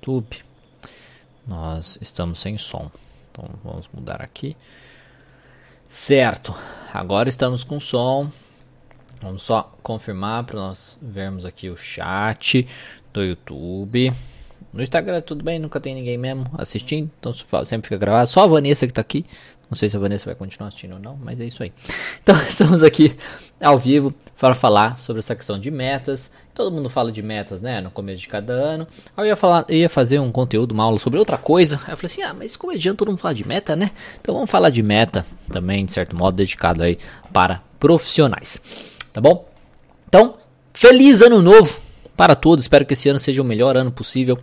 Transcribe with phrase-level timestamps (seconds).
[0.00, 0.38] YouTube,
[1.46, 2.90] nós estamos sem som.
[3.30, 4.56] Então vamos mudar aqui.
[5.88, 6.54] Certo,
[6.92, 8.30] agora estamos com som.
[9.20, 12.66] Vamos só confirmar para nós vermos aqui o chat
[13.12, 14.10] do YouTube.
[14.72, 17.32] No Instagram tudo bem, nunca tem ninguém mesmo assistindo, então
[17.64, 18.26] sempre fica gravado.
[18.28, 19.26] Só a Vanessa que está aqui.
[19.68, 21.72] Não sei se a Vanessa vai continuar assistindo ou não, mas é isso aí.
[22.22, 23.16] Então estamos aqui
[23.60, 26.32] ao vivo para falar sobre essa questão de metas.
[26.60, 28.86] Todo mundo fala de metas, né, no começo de cada ano.
[29.16, 31.76] Aí eu ia falar, ia fazer um conteúdo, uma aula sobre outra coisa.
[31.86, 33.92] Aí eu falei assim: "Ah, mas como adianta todo mundo falar de meta, né?
[34.20, 36.98] Então vamos falar de meta também, de certo modo, dedicado aí
[37.32, 38.60] para profissionais."
[39.10, 39.48] Tá bom?
[40.06, 40.34] Então,
[40.74, 41.80] feliz ano novo
[42.14, 42.66] para todos.
[42.66, 44.38] Espero que esse ano seja o melhor ano possível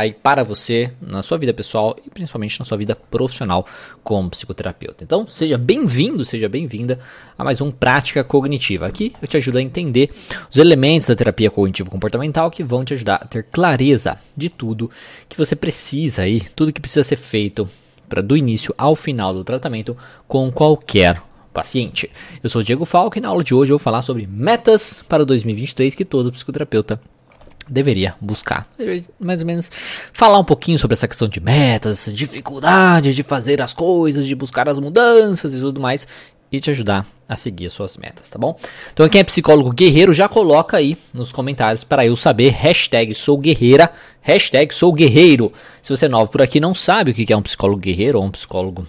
[0.00, 3.66] aí para você na sua vida pessoal e principalmente na sua vida profissional
[4.02, 5.04] como psicoterapeuta.
[5.04, 6.98] Então, seja bem-vindo, seja bem-vinda
[7.36, 8.86] a mais um Prática Cognitiva.
[8.86, 10.10] Aqui eu te ajudo a entender
[10.50, 14.90] os elementos da terapia cognitivo comportamental que vão te ajudar a ter clareza de tudo
[15.28, 17.68] que você precisa aí, tudo que precisa ser feito
[18.08, 19.94] para do início ao final do tratamento
[20.26, 22.10] com qualquer paciente.
[22.42, 25.04] Eu sou o Diego Falco e na aula de hoje eu vou falar sobre metas
[25.06, 26.98] para 2023 que todo psicoterapeuta
[27.70, 28.66] deveria buscar.
[29.18, 29.70] Mais ou menos
[30.12, 34.68] falar um pouquinho sobre essa questão de metas, dificuldade de fazer as coisas, de buscar
[34.68, 36.06] as mudanças e tudo mais.
[36.52, 38.58] E te ajudar a seguir as suas metas, tá bom?
[38.92, 43.38] Então quem é psicólogo guerreiro já coloca aí nos comentários para eu saber, hashtag sou
[43.38, 43.88] guerreira,
[44.20, 45.52] hashtag sou guerreiro.
[45.80, 48.24] Se você é novo por aqui não sabe o que é um psicólogo guerreiro ou
[48.24, 48.84] um psicólogo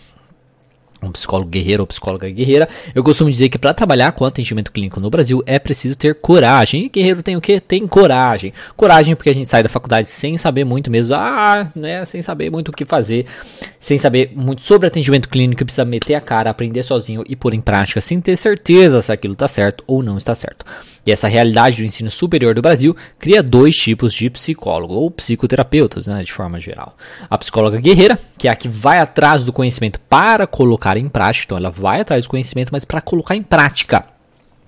[1.01, 4.99] um psicólogo guerreiro ou psicóloga guerreira, eu costumo dizer que para trabalhar com atendimento clínico
[4.99, 6.85] no Brasil é preciso ter coragem.
[6.85, 7.59] E guerreiro tem o que?
[7.59, 8.53] Tem coragem.
[8.75, 12.49] Coragem porque a gente sai da faculdade sem saber muito mesmo, ah, né, sem saber
[12.49, 13.25] muito o que fazer,
[13.79, 17.61] sem saber muito sobre atendimento clínico, precisa meter a cara, aprender sozinho e pôr em
[17.61, 20.65] prática sem ter certeza se aquilo está certo ou não está certo.
[21.05, 26.07] E essa realidade do ensino superior do Brasil cria dois tipos de psicólogo ou psicoterapeutas,
[26.07, 26.95] né, de forma geral.
[27.29, 31.45] A psicóloga guerreira, que é a que vai atrás do conhecimento para colocar em prática,
[31.45, 34.05] então ela vai atrás do conhecimento, mas para colocar em prática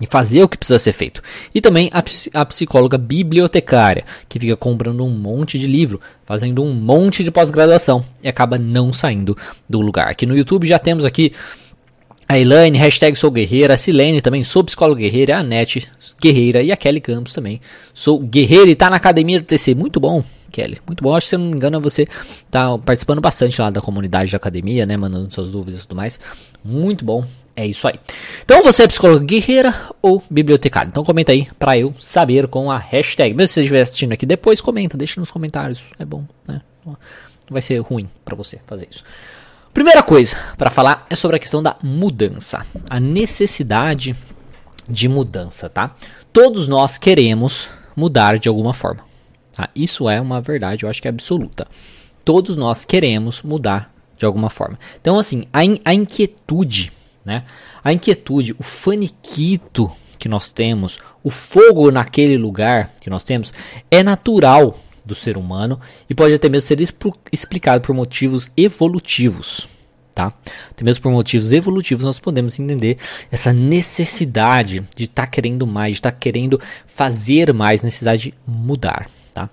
[0.01, 1.21] e fazer o que precisa ser feito.
[1.53, 2.03] E também a,
[2.41, 8.03] a, psicóloga bibliotecária, que fica comprando um monte de livro, fazendo um monte de pós-graduação
[8.21, 9.38] e acaba não saindo
[9.69, 10.09] do lugar.
[10.09, 11.31] Aqui no YouTube já temos aqui
[12.33, 15.88] a Elaine, hashtag sou guerreira, a Silene também, sou psicóloga guerreira, a Anete,
[16.19, 17.61] guerreira, e a Kelly Campos também,
[17.94, 21.29] sou guerreira e tá na academia do TC, muito bom, Kelly, muito bom, acho que
[21.29, 22.07] se eu não me engano você
[22.49, 26.19] tá participando bastante lá da comunidade da academia, né, mandando suas dúvidas e tudo mais,
[26.63, 27.23] muito bom,
[27.55, 27.94] é isso aí.
[28.44, 30.89] Então você é psicóloga guerreira ou bibliotecária?
[30.89, 33.35] Então comenta aí para eu saber com a hashtag.
[33.35, 35.83] Mesmo se você estiver assistindo aqui depois, comenta, deixa nos comentários.
[36.00, 36.61] É bom, né?
[36.83, 36.97] Não
[37.51, 39.03] vai ser ruim para você fazer isso.
[39.73, 44.16] Primeira coisa para falar é sobre a questão da mudança, a necessidade
[44.88, 45.95] de mudança, tá?
[46.31, 49.03] Todos nós queremos mudar de alguma forma.
[49.51, 49.69] Tá?
[49.75, 51.67] Isso é uma verdade, eu acho que é absoluta.
[52.23, 54.78] Todos nós queremos mudar de alguma forma.
[55.01, 56.91] Então, assim, a, in a inquietude,
[57.25, 57.44] né?
[57.83, 63.51] A inquietude, o faniquito que nós temos, o fogo naquele lugar que nós temos,
[63.89, 66.80] é natural do ser humano e pode até mesmo ser
[67.31, 69.68] explicado por motivos evolutivos.
[70.14, 70.31] Tá?
[70.69, 72.97] Até mesmo por motivos evolutivos nós podemos entender
[73.31, 78.34] essa necessidade de estar tá querendo mais, de estar tá querendo fazer mais, necessidade de
[78.46, 79.09] mudar.
[79.34, 79.50] Tá?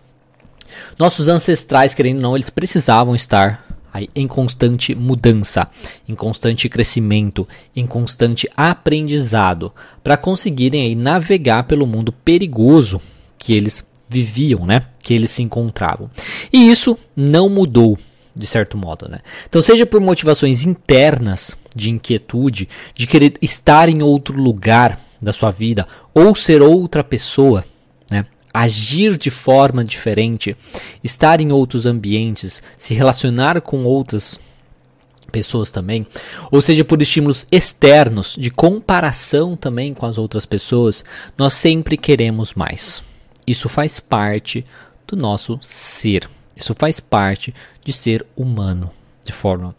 [0.98, 3.66] Nossos ancestrais, querendo ou não, eles precisavam estar
[4.14, 5.68] em constante mudança,
[6.08, 9.72] em constante crescimento, em constante aprendizado,
[10.02, 13.00] para conseguirem aí navegar pelo mundo perigoso
[13.36, 14.82] que eles viviam, né?
[15.00, 16.10] Que eles se encontravam.
[16.52, 17.96] E isso não mudou,
[18.34, 19.20] de certo modo, né?
[19.48, 25.52] Então, seja por motivações internas de inquietude, de querer estar em outro lugar da sua
[25.52, 27.64] vida, ou ser outra pessoa,
[28.10, 28.26] né?
[28.52, 30.56] Agir de forma diferente,
[31.04, 34.40] estar em outros ambientes, se relacionar com outras
[35.30, 36.04] pessoas também,
[36.50, 41.04] ou seja, por estímulos externos de comparação também com as outras pessoas,
[41.38, 43.04] nós sempre queremos mais.
[43.50, 44.64] Isso faz parte
[45.06, 46.28] do nosso ser.
[46.56, 47.54] Isso faz parte
[47.84, 48.90] de ser humano
[49.24, 49.74] de forma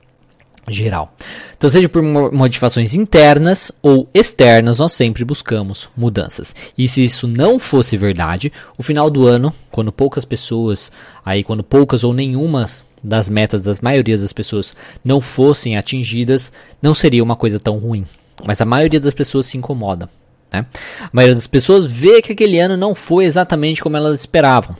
[0.68, 1.16] geral.
[1.58, 6.56] Então, seja por motivações internas ou externas, nós sempre buscamos mudanças.
[6.78, 10.92] E se isso não fosse verdade, o final do ano, quando poucas pessoas,
[11.26, 12.70] aí quando poucas ou nenhuma
[13.04, 16.52] das metas das maioria das pessoas não fossem atingidas,
[16.82, 18.06] não seria uma coisa tão ruim.
[18.46, 20.10] Mas a maioria das pessoas se incomoda.
[20.52, 20.66] Né?
[21.02, 24.76] A maioria das pessoas vê que aquele ano não foi exatamente como elas esperavam.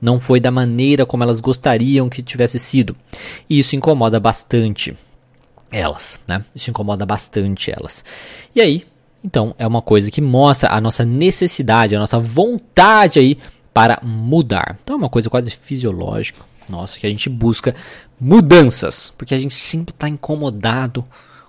[0.00, 2.94] Não foi da maneira como elas gostariam que tivesse sido.
[3.48, 4.96] E isso incomoda bastante
[5.70, 6.44] elas, né?
[6.54, 8.04] Isso incomoda bastante elas.
[8.54, 8.84] E aí,
[9.24, 13.38] então, é uma coisa que mostra a nossa necessidade, a nossa vontade aí
[13.72, 14.78] para mudar.
[14.82, 17.74] Então é uma coisa quase fisiológica, nossa que a gente busca
[18.20, 21.04] mudanças, porque a gente sempre está incomodado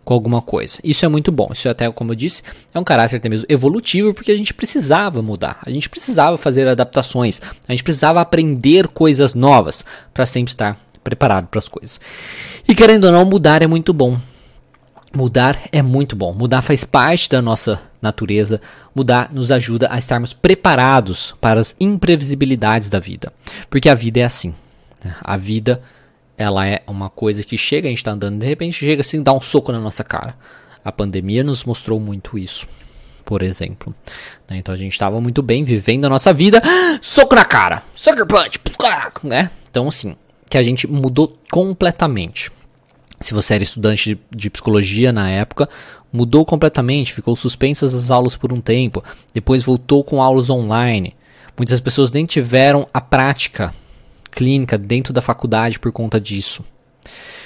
[0.05, 0.77] com alguma coisa.
[0.83, 1.49] Isso é muito bom.
[1.51, 2.43] Isso é até, como eu disse,
[2.73, 6.67] é um caráter até mesmo evolutivo, porque a gente precisava mudar, a gente precisava fazer
[6.67, 11.99] adaptações, a gente precisava aprender coisas novas para sempre estar preparado para as coisas.
[12.67, 14.17] E querendo ou não, mudar é muito bom.
[15.13, 16.33] Mudar é muito bom.
[16.33, 18.61] Mudar faz parte da nossa natureza.
[18.93, 23.31] Mudar nos ajuda a estarmos preparados para as imprevisibilidades da vida.
[23.69, 24.53] Porque a vida é assim.
[25.03, 25.15] Né?
[25.21, 25.81] A vida
[26.37, 29.33] ela é uma coisa que chega, a gente está andando, de repente chega assim, dá
[29.33, 30.35] um soco na nossa cara.
[30.83, 32.67] A pandemia nos mostrou muito isso,
[33.23, 33.95] por exemplo.
[34.49, 34.57] Né?
[34.57, 36.61] Então a gente estava muito bem vivendo a nossa vida,
[37.01, 38.59] soco na cara, sucker punch,
[39.23, 39.49] né?
[39.69, 40.15] Então assim,
[40.49, 42.51] que a gente mudou completamente.
[43.19, 45.69] Se você era estudante de, de psicologia na época,
[46.11, 49.03] mudou completamente, ficou suspensas as aulas por um tempo,
[49.33, 51.15] depois voltou com aulas online.
[51.57, 53.73] Muitas pessoas nem tiveram a prática
[54.35, 56.63] clínica dentro da faculdade por conta disso.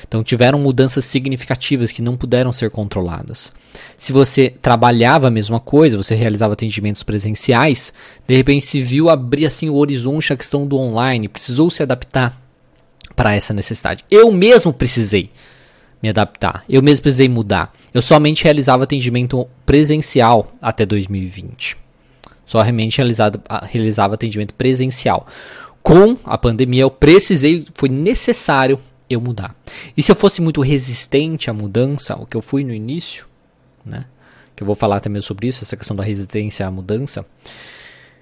[0.08, 3.52] Então tiveram mudanças significativas que não puderam ser controladas.
[3.96, 7.94] Se você trabalhava a mesma coisa, você realizava atendimentos presenciais,
[8.28, 12.36] de repente se viu abrir assim o horizonte a questão do online, precisou se adaptar
[13.16, 14.04] para essa necessidade.
[14.10, 15.30] Eu mesmo precisei
[16.02, 17.72] me adaptar, eu mesmo precisei mudar.
[17.94, 21.78] Eu somente realizava atendimento presencial até 2020.
[22.46, 25.28] Só realmente realizava atendimento presencial
[25.82, 28.80] com a pandemia eu precisei, foi necessário
[29.10, 29.56] eu mudar.
[29.98, 33.26] E se eu fosse muito resistente à mudança, o que eu fui no início,
[33.84, 34.06] né?
[34.56, 37.26] Que eu vou falar também sobre isso, essa questão da resistência à mudança,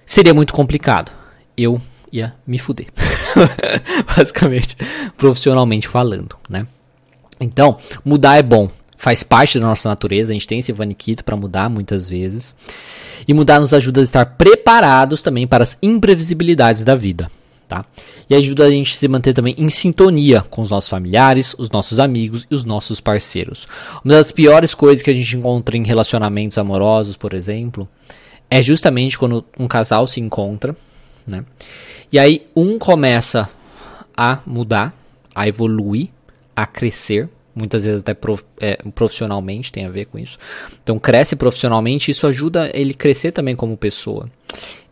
[0.06, 1.12] seria muito complicado.
[1.56, 2.86] Eu ia me fuder.
[4.16, 4.76] Basicamente,
[5.16, 6.66] profissionalmente falando, né?
[7.38, 8.70] Então, mudar é bom.
[8.96, 12.54] Faz parte da nossa natureza, a gente tem esse vaniquito para mudar muitas vezes.
[13.26, 17.30] E mudar nos ajuda a estar preparados também para as imprevisibilidades da vida
[17.68, 17.84] tá?
[18.28, 21.70] E ajuda a gente a se manter também em sintonia com os nossos familiares, os
[21.70, 23.68] nossos amigos e os nossos parceiros.
[24.02, 27.86] Uma das piores coisas que a gente encontra em relacionamentos amorosos, por exemplo,
[28.50, 30.74] é justamente quando um casal se encontra,
[31.26, 31.44] né?
[32.10, 33.48] E aí um começa
[34.16, 34.94] a mudar,
[35.34, 36.08] a evoluir,
[36.56, 38.16] a crescer, muitas vezes até
[38.60, 40.38] é, profissionalmente tem a ver com isso.
[40.82, 44.30] Então cresce profissionalmente, isso ajuda ele crescer também como pessoa.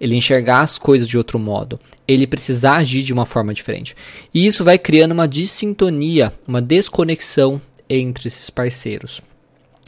[0.00, 3.96] Ele enxergar as coisas de outro modo, ele precisar agir de uma forma diferente.
[4.32, 9.20] E isso vai criando uma dissintonia, uma desconexão entre esses parceiros.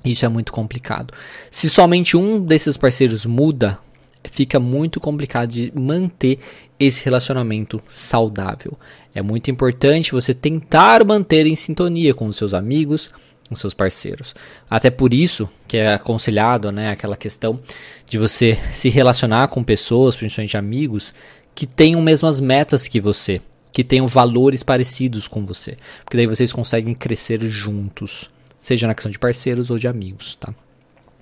[0.04, 1.12] Isso é muito complicado.
[1.50, 3.78] Se somente um desses parceiros muda,
[4.24, 6.38] fica muito complicado de manter
[6.78, 8.78] esse relacionamento saudável.
[9.14, 13.10] É muito importante você tentar manter em sintonia com os seus amigos,
[13.48, 14.34] com seus parceiros.
[14.68, 17.60] Até por isso que é aconselhado, né, aquela questão
[18.08, 21.14] de você se relacionar com pessoas, principalmente amigos,
[21.54, 23.40] que tenham mesmas metas que você,
[23.72, 29.10] que tenham valores parecidos com você, porque daí vocês conseguem crescer juntos, seja na questão
[29.10, 30.54] de parceiros ou de amigos, tá?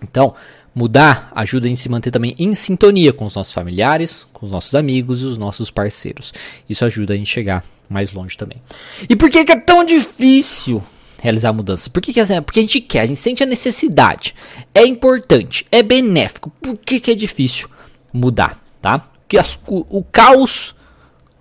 [0.03, 0.35] Então,
[0.77, 4.53] Mudar ajuda a gente se manter também em sintonia com os nossos familiares, com os
[4.53, 6.35] nossos amigos e os nossos parceiros.
[6.69, 8.61] Isso ajuda a gente chegar mais longe também.
[9.09, 10.85] E por que, que é tão difícil
[11.21, 11.89] realizar mudanças?
[11.89, 14.35] Por que, que é, porque a gente quer, a gente sente a necessidade.
[14.75, 16.51] É importante, é benéfico.
[16.61, 17.69] Por que, que é difícil
[18.13, 19.09] mudar, tá?
[19.29, 20.75] Que as, o, o caos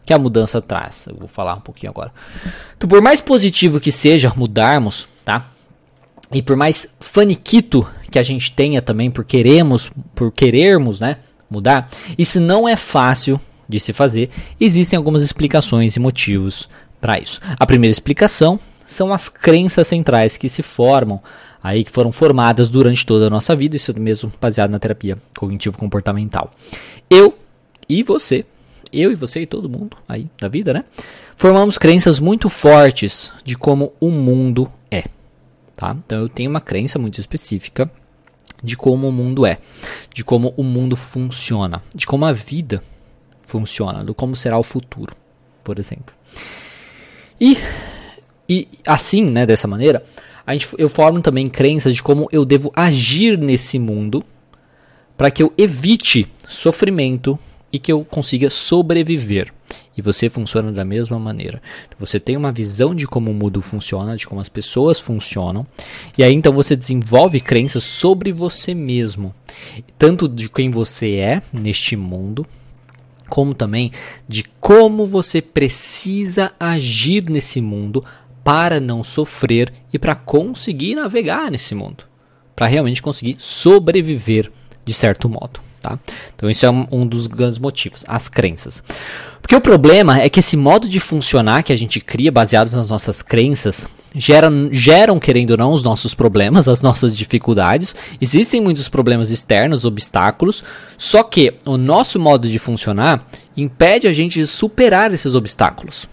[0.06, 1.08] que a mudança traz.
[1.08, 2.14] Eu vou falar um pouquinho agora.
[2.78, 5.46] Então, por mais positivo que seja mudarmos, tá?
[6.32, 11.18] E por mais faniquito que a gente tenha também por queremos, por querermos, né,
[11.50, 14.30] mudar, isso não é fácil de se fazer.
[14.60, 16.70] Existem algumas explicações e motivos
[17.02, 17.40] para isso.
[17.60, 21.22] A primeira explicação são as crenças centrais que se formam
[21.66, 25.78] aí que foram formadas durante toda a nossa vida, isso mesmo baseado na terapia cognitivo
[25.78, 26.54] comportamental.
[27.10, 27.36] Eu
[27.90, 28.46] e você,
[28.94, 30.84] eu e você e todo mundo aí da vida, né?
[31.36, 35.06] Formamos crenças muito fortes de como o mundo é,
[35.76, 35.96] tá?
[36.06, 37.90] Então eu tenho uma crença muito específica
[38.64, 39.58] de como o mundo é,
[40.14, 42.82] de como o mundo funciona, de como a vida
[43.42, 45.16] funciona, de como será o futuro,
[45.64, 46.14] por exemplo.
[47.40, 47.58] E,
[48.48, 50.04] e assim, né, dessa maneira,
[50.46, 54.24] a gente, eu formo também crenças de como eu devo agir nesse mundo
[55.18, 57.40] para que eu evite sofrimento
[57.72, 59.52] e que eu consiga sobreviver.
[59.98, 61.62] E você funciona da mesma maneira.
[62.00, 65.66] Você tem uma visão de como o mundo funciona, de como as pessoas funcionam.
[66.18, 69.34] E aí então você desenvolve crenças sobre você mesmo,
[69.98, 72.46] tanto de quem você é neste mundo,
[73.30, 73.92] como também
[74.28, 78.04] de como você precisa agir nesse mundo
[78.46, 82.04] para não sofrer e para conseguir navegar nesse mundo,
[82.56, 84.52] para realmente conseguir sobreviver
[84.86, 85.60] de certo modo.
[85.82, 85.98] Tá?
[86.36, 88.84] Então, isso é um, dos grandes motivos, as crenças.
[89.42, 92.92] Porque o problema é que esse modo de funcionar que a gente cria baseado nas
[92.92, 97.96] nossas crenças geram, geram, querendo ou não, os nossos problemas, as nossas dificuldades.
[98.22, 100.64] Existem muitos problemas externos, obstáculos,
[101.00, 106.08] só que o nosso modo de funcionar impede a gente de superar esses obstáculos.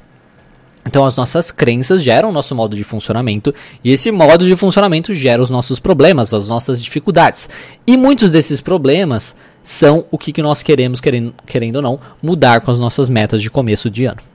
[0.87, 5.15] Então as nossas crenças geram o nosso modo de funcionamento e esse modo de funcionamento
[5.15, 7.49] gera os nossos problemas, as nossas dificuldades.
[7.87, 12.71] E muitos desses problemas são o que, nós queremos, querendo, querendo ou não, mudar com
[12.71, 14.32] as nossas metas de começo de ano.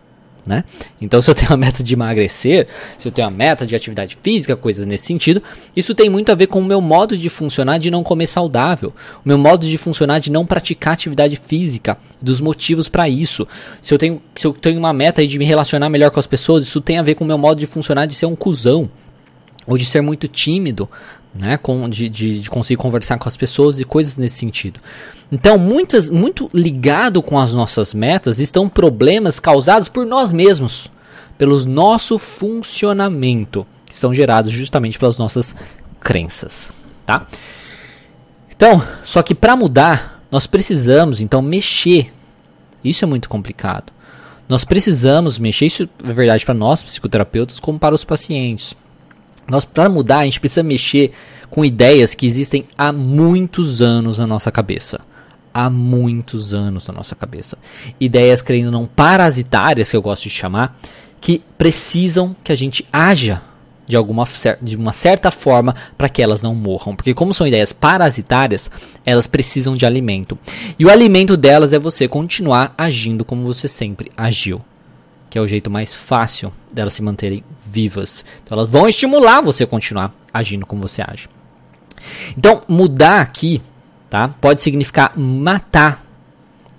[0.47, 0.63] Né?
[1.01, 4.17] Então, se eu tenho a meta de emagrecer, se eu tenho a meta de atividade
[4.23, 5.43] física, coisas nesse sentido,
[5.75, 8.93] isso tem muito a ver com o meu modo de funcionar de não comer saudável,
[9.23, 13.47] o meu modo de funcionar de não praticar atividade física, dos motivos para isso.
[13.81, 16.63] Se eu, tenho, se eu tenho uma meta de me relacionar melhor com as pessoas,
[16.63, 18.89] isso tem a ver com o meu modo de funcionar de ser um cuzão,
[19.67, 20.89] ou de ser muito tímido,
[21.39, 21.57] né?
[21.57, 24.79] Com, de, de, de conseguir conversar com as pessoas e coisas nesse sentido.
[25.31, 30.89] Então, muitas, muito ligado com as nossas metas estão problemas causados por nós mesmos,
[31.37, 35.55] pelo nosso funcionamento, que são gerados justamente pelas nossas
[35.99, 36.71] crenças,
[37.05, 37.27] tá?
[38.55, 42.11] Então, só que para mudar, nós precisamos então mexer.
[42.83, 43.91] Isso é muito complicado.
[44.47, 48.73] Nós precisamos mexer, isso é verdade para nós psicoterapeutas como para os pacientes.
[49.49, 51.11] Nós para mudar, a gente precisa mexer
[51.49, 54.99] com ideias que existem há muitos anos na nossa cabeça
[55.57, 57.57] há muitos anos na nossa cabeça.
[57.99, 60.79] Ideias, creio não parasitárias, que eu gosto de chamar,
[61.19, 63.41] que precisam que a gente haja
[63.87, 64.27] de alguma
[64.61, 68.69] de uma certa forma para que elas não morram, porque como são ideias parasitárias,
[69.03, 70.37] elas precisam de alimento.
[70.77, 74.61] E o alimento delas é você continuar agindo como você sempre agiu,
[75.29, 78.23] que é o jeito mais fácil delas se manterem vivas.
[78.43, 81.27] Então elas vão estimular você a continuar agindo como você age.
[82.37, 83.61] Então, mudar aqui
[84.09, 84.27] tá?
[84.27, 86.05] Pode significar matar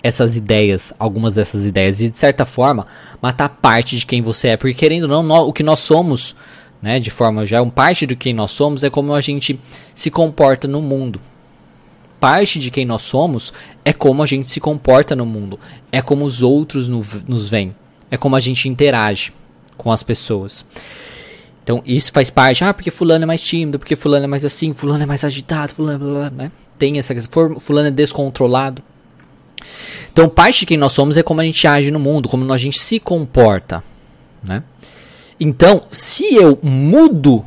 [0.03, 2.87] essas ideias, algumas dessas ideias, e de certa forma
[3.21, 6.37] matar parte de quem você é, porque querendo ou não, nós, o que nós somos,
[6.81, 9.59] né, de forma um parte do quem nós somos é como a gente
[9.95, 11.21] se comporta no mundo.
[12.21, 13.53] Parte de quem nós somos
[13.85, 15.59] é como a gente se comporta no mundo,
[15.91, 17.75] é como os outros no, nos veem,
[18.11, 19.33] é como a gente interage
[19.77, 20.65] com as pessoas.
[21.63, 24.73] Então isso faz parte, ah, porque fulano é mais tímido, porque fulano é mais assim,
[24.73, 26.53] fulano é mais agitado, fulano, blá, blá, né?
[26.79, 28.83] Tem essa questão, fulano é descontrolado.
[30.13, 32.59] Então parte de quem nós somos é como a gente age no mundo, como a
[32.59, 33.85] gente se comporta,
[34.43, 34.63] né?
[35.41, 37.45] Então, se eu mudo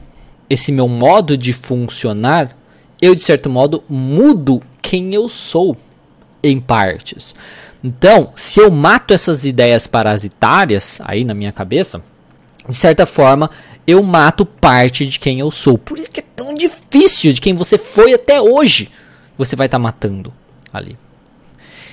[0.50, 2.56] esse meu modo de funcionar,
[3.02, 5.76] eu de certo modo mudo quem eu sou
[6.44, 7.36] em partes.
[7.84, 12.02] Então, se eu mato essas ideias parasitárias aí na minha cabeça,
[12.70, 13.50] de certa forma,
[13.88, 15.78] eu mato parte de quem eu sou.
[15.78, 18.92] Por isso que é tão difícil de quem você foi até hoje.
[19.38, 20.32] Você vai estar tá matando
[20.72, 20.98] ali.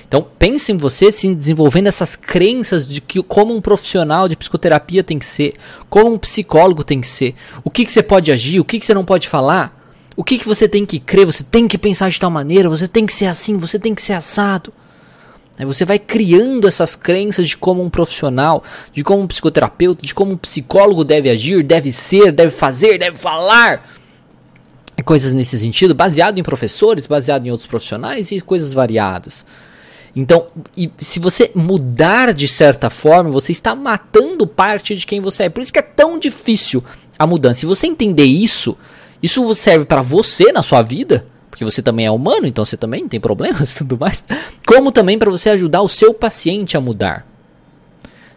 [0.07, 5.03] Então, pense em você se desenvolvendo essas crenças de que como um profissional de psicoterapia
[5.03, 5.53] tem que ser,
[5.87, 8.85] como um psicólogo tem que ser, o que, que você pode agir, o que, que
[8.87, 9.79] você não pode falar,
[10.15, 12.87] o que, que você tem que crer, você tem que pensar de tal maneira, você
[12.87, 14.73] tem que ser assim, você tem que ser assado.
[15.65, 18.63] Você vai criando essas crenças de como um profissional,
[18.93, 23.17] de como um psicoterapeuta, de como um psicólogo deve agir, deve ser, deve fazer, deve
[23.17, 23.89] falar.
[25.03, 29.45] Coisas nesse sentido, baseado em professores, baseado em outros profissionais e coisas variadas.
[30.15, 30.45] Então,
[30.97, 35.49] se você mudar de certa forma, você está matando parte de quem você é.
[35.49, 36.83] Por isso que é tão difícil
[37.17, 37.61] a mudança.
[37.61, 38.77] Se você entender isso,
[39.21, 41.25] isso serve para você na sua vida
[41.59, 44.23] porque você também é humano, então você também tem problemas e tudo mais,
[44.65, 47.27] como também para você ajudar o seu paciente a mudar.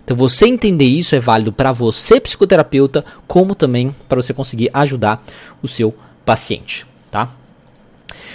[0.05, 5.25] Então você entender isso é válido para você psicoterapeuta, como também para você conseguir ajudar
[5.63, 7.31] o seu paciente, tá?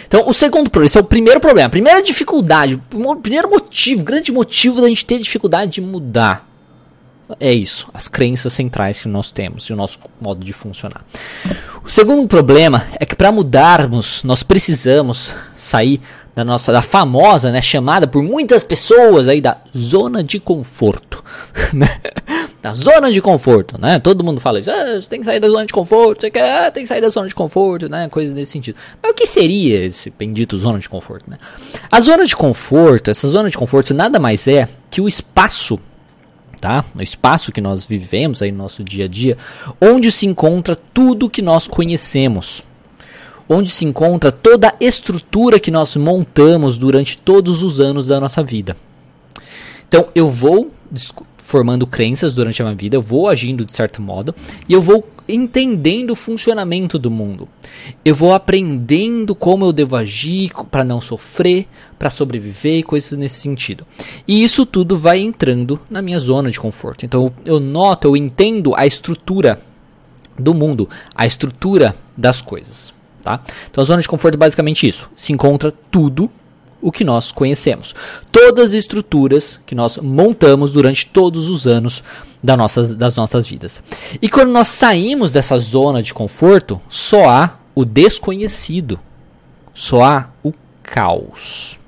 [0.08, 4.06] Então, o segundo problema, esse é o primeiro problema, a primeira dificuldade, o primeiro motivo,
[4.06, 6.48] grande motivo da gente ter dificuldade de mudar
[7.40, 11.06] é isso, as crenças centrais que nós temos e o nosso modo de funcionar.
[11.84, 16.02] O segundo problema é que para mudarmos, nós precisamos sair
[16.34, 21.24] da nossa da famosa, né, chamada por muitas pessoas aí da zona de conforto,
[21.74, 21.88] né?
[22.62, 24.00] da zona de conforto, né?
[24.00, 26.68] Todo mundo fala isso, ah, você tem que sair da zona de conforto, você quer,
[26.68, 28.10] ah, tem que sair da zona de conforto, né?
[28.10, 28.76] Coisas nesse sentido.
[29.02, 31.38] Mas o que seria esse bendito zona de conforto, né?
[31.90, 35.80] A zona de conforto, essa zona de conforto nada mais é que o espaço
[36.60, 36.84] tá?
[36.94, 39.38] No espaço que nós vivemos aí no nosso dia a dia,
[39.80, 42.64] onde se encontra tudo que nós conhecemos.
[43.50, 48.44] Onde se encontra toda a estrutura que nós montamos durante todos os anos da nossa
[48.44, 48.76] vida.
[49.88, 50.70] Então, eu vou
[51.38, 54.36] formando crenças durante a minha vida, eu vou agindo de certo modo
[54.68, 57.48] e eu vou entendendo o funcionamento do mundo.
[58.04, 61.68] Eu vou aprendendo como eu devo agir para não sofrer,
[61.98, 63.86] para sobreviver e coisas nesse sentido.
[64.28, 67.06] E isso tudo vai entrando na minha zona de conforto.
[67.06, 69.60] Então eu noto, eu entendo a estrutura
[70.38, 72.94] do mundo, a estrutura das coisas.
[73.22, 73.42] Tá?
[73.70, 75.10] Então a zona de conforto é basicamente isso.
[75.16, 76.32] Se encontra tudo
[76.82, 77.96] o que nós conhecemos.
[78.32, 82.04] Todas as estruturas que nós montamos durante todos os anos
[82.44, 83.82] da nossas, das nossas vidas.
[84.22, 89.00] E quando nós saímos dessa zona de conforto, só há o desconhecido.
[89.74, 90.54] Só há o
[90.84, 91.80] caos.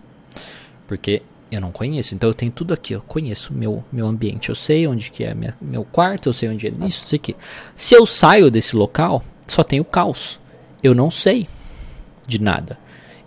[0.87, 2.13] Porque eu não conheço.
[2.13, 5.33] Então eu tenho tudo aqui, eu conheço meu, meu ambiente, eu sei onde que é
[5.33, 7.35] minha, meu quarto, eu sei onde é isso, sei que.
[7.75, 10.39] Se eu saio desse local, só tem o caos.
[10.81, 11.47] Eu não sei
[12.27, 12.77] de nada.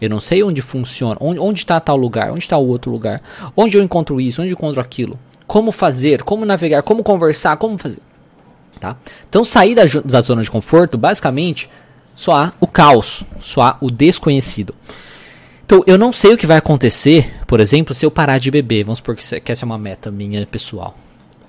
[0.04, 3.22] Eu não sei onde funciona, onde está tal lugar, onde está o outro lugar,
[3.56, 7.78] onde eu encontro isso, onde eu encontro aquilo, como fazer, como navegar, como conversar, como
[7.78, 8.02] fazer.
[8.80, 8.96] Tá?
[9.28, 11.70] Então sair da, da zona de conforto, basicamente,
[12.16, 14.74] só há o caos, só há o desconhecido.
[15.64, 18.84] Então, eu não sei o que vai acontecer, por exemplo, se eu parar de beber.
[18.84, 20.94] Vamos supor que, que essa é uma meta minha pessoal.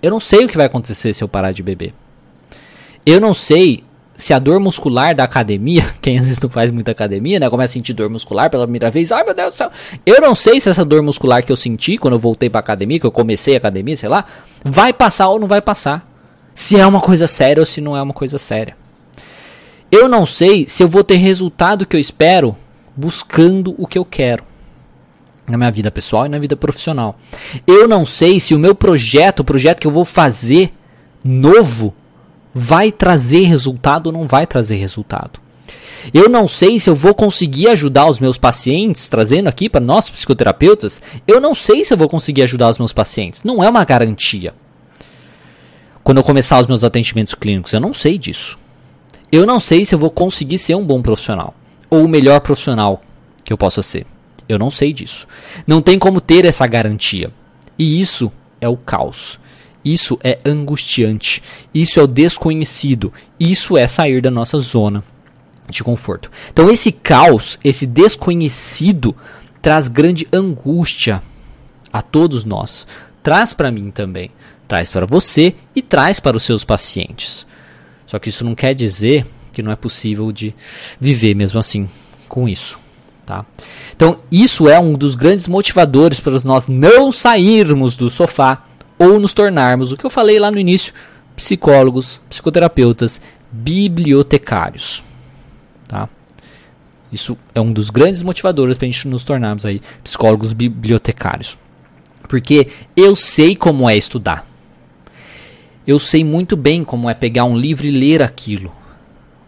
[0.02, 1.94] Eu não sei o que vai acontecer se eu parar de beber.
[3.06, 3.84] Eu não sei
[4.16, 7.72] se a dor muscular da academia, quem às vezes não faz muita academia, né, começa
[7.72, 9.72] a sentir dor muscular pela primeira vez, ai meu Deus do céu,
[10.06, 13.00] eu não sei se essa dor muscular que eu senti quando eu voltei pra academia,
[13.00, 14.26] que eu comecei a academia, sei lá,
[14.64, 16.08] vai passar ou não vai passar.
[16.56, 18.78] Se é uma coisa séria ou se não é uma coisa séria.
[19.92, 22.56] Eu não sei se eu vou ter resultado que eu espero
[22.96, 24.44] buscando o que eu quero
[25.48, 27.18] na minha vida pessoal e na vida profissional.
[27.68, 30.72] Eu não sei se o meu projeto, o projeto que eu vou fazer
[31.24, 31.94] novo,
[32.54, 35.42] vai trazer resultado ou não vai trazer resultado.
[36.14, 40.10] Eu não sei se eu vou conseguir ajudar os meus pacientes, trazendo aqui para nós
[40.10, 43.44] psicoterapeutas, eu não sei se eu vou conseguir ajudar os meus pacientes.
[43.44, 44.54] Não é uma garantia.
[46.04, 48.60] Quando eu começar os meus atendimentos clínicos, eu não sei disso.
[49.32, 51.56] Eu não sei se eu vou conseguir ser um bom profissional
[51.90, 53.02] ou o melhor profissional
[53.44, 54.06] que eu possa ser.
[54.48, 55.26] Eu não sei disso.
[55.66, 57.32] Não tem como ter essa garantia.
[57.80, 59.40] E isso é o caos.
[59.84, 61.42] Isso é angustiante.
[61.74, 63.12] Isso é o desconhecido.
[63.40, 65.04] Isso é sair da nossa zona
[65.70, 66.32] de conforto.
[66.52, 69.16] Então, esse caos, esse desconhecido,
[69.62, 71.22] traz grande angústia
[71.92, 72.88] a todos nós.
[73.22, 74.32] Traz para mim também.
[74.68, 77.46] Traz para você e traz para os seus pacientes.
[78.08, 80.56] Só que isso não quer dizer que não é possível de
[81.00, 81.88] viver mesmo assim
[82.28, 82.78] com isso.
[83.26, 83.46] Tá?
[83.96, 88.64] Então, isso é um dos grandes motivadores para nós não sairmos do sofá
[88.98, 90.94] ou nos tornarmos, o que eu falei lá no início,
[91.36, 95.04] psicólogos, psicoterapeutas, bibliotecários.
[95.88, 96.10] Tá?
[97.12, 101.58] Isso é um dos grandes motivadores para a gente nos tornarmos aí psicólogos bibliotecários.
[102.28, 104.48] Porque eu sei como é estudar.
[105.86, 108.74] Eu sei muito bem como é pegar um livro e ler aquilo.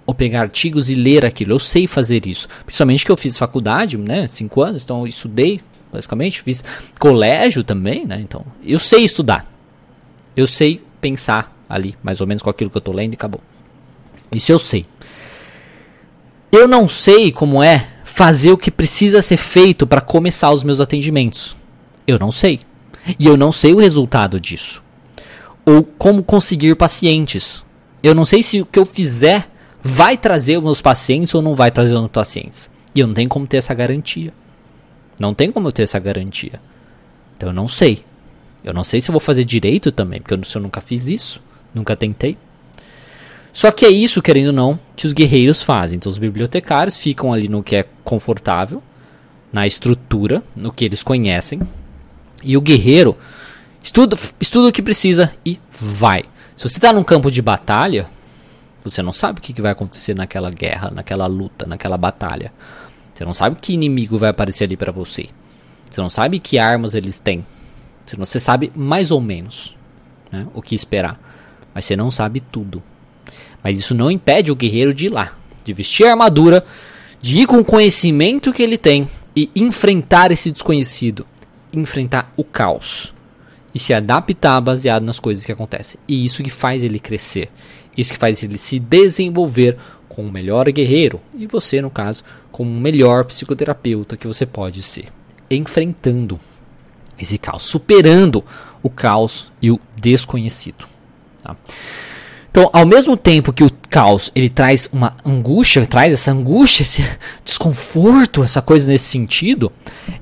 [0.06, 1.54] Ou pegar artigos e ler aquilo.
[1.54, 2.48] Eu sei fazer isso.
[2.64, 4.28] Principalmente que eu fiz faculdade, né?
[4.28, 5.62] Cinco anos, então eu estudei
[5.96, 6.42] basicamente.
[6.42, 6.64] Fiz
[7.00, 8.20] colégio também, né?
[8.20, 9.52] Então, eu sei estudar.
[10.36, 13.42] Eu sei pensar ali, mais ou menos com aquilo que eu tô lendo e acabou.
[14.32, 14.86] Isso eu sei.
[16.52, 20.80] Eu não sei como é fazer o que precisa ser feito para começar os meus
[20.80, 21.56] atendimentos.
[22.08, 22.62] Eu não sei.
[23.20, 24.84] E eu não sei o resultado disso.
[25.66, 27.64] Ou como conseguir pacientes.
[28.02, 29.50] Eu não sei se o que eu fizer
[29.82, 32.70] vai trazer os meus pacientes ou não vai trazer os meus pacientes.
[32.94, 34.34] E eu não tenho como ter essa garantia.
[35.20, 36.60] Não tem como eu ter essa garantia.
[37.36, 38.04] Então eu não sei.
[38.64, 41.42] Eu não sei se eu vou fazer direito também, porque eu, eu nunca fiz isso,
[41.74, 42.38] nunca tentei.
[43.54, 45.98] Só que é isso, querendo ou não, que os guerreiros fazem.
[45.98, 48.84] Então os bibliotecários ficam ali no que é confortável,
[49.54, 51.62] na estrutura, no que eles conhecem.
[52.44, 53.16] E o guerreiro
[53.82, 56.24] estuda, estuda o que precisa e vai.
[56.58, 58.08] Se você está num campo de batalha,
[58.84, 62.52] você não sabe o que vai acontecer naquela guerra, naquela luta, naquela batalha.
[63.16, 65.28] Você não sabe que inimigo vai aparecer ali para você.
[65.90, 67.46] Você não sabe que armas eles têm.
[68.18, 69.76] Você, sabe mais ou menos
[70.30, 71.18] né, o que esperar.
[71.74, 72.84] Mas você não sabe tudo.
[73.64, 76.66] Mas isso não impede o guerreiro de ir lá, de vestir a armadura,
[77.22, 81.26] de ir com o conhecimento que ele tem e enfrentar esse desconhecido,
[81.74, 83.14] enfrentar o caos
[83.74, 86.00] e se adaptar baseado nas coisas que acontecem.
[86.08, 87.50] E isso que faz ele crescer,
[87.98, 89.78] isso que faz ele se desenvolver
[90.16, 94.82] como o melhor guerreiro e você, no caso, como o melhor psicoterapeuta que você pode
[94.82, 95.08] ser,
[95.52, 96.40] enfrentando
[97.20, 98.42] esse caos, superando
[98.82, 100.86] o caos e o desconhecido.
[101.44, 101.58] Tá?
[102.50, 107.06] Então, ao mesmo tempo que o caos ele traz uma angústia, traz essa angústia, esse
[107.44, 109.70] desconforto, essa coisa nesse sentido,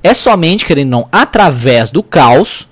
[0.02, 2.66] é somente, querendo não, através do caos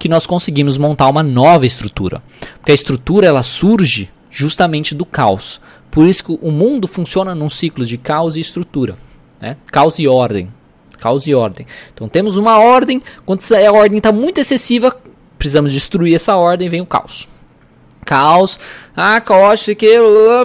[0.00, 2.20] que nós conseguimos montar uma nova estrutura.
[2.58, 5.60] Porque a estrutura ela surge justamente do caos.
[5.96, 8.98] Por isso que o mundo funciona num ciclo de caos e estrutura,
[9.40, 9.56] né?
[9.72, 10.52] Caos e ordem,
[10.98, 11.66] caos e ordem.
[11.94, 14.94] Então temos uma ordem, quando a ordem está muito excessiva,
[15.38, 17.26] precisamos destruir essa ordem, vem o caos.
[18.04, 18.60] Caos,
[18.94, 19.96] ah, caótico, que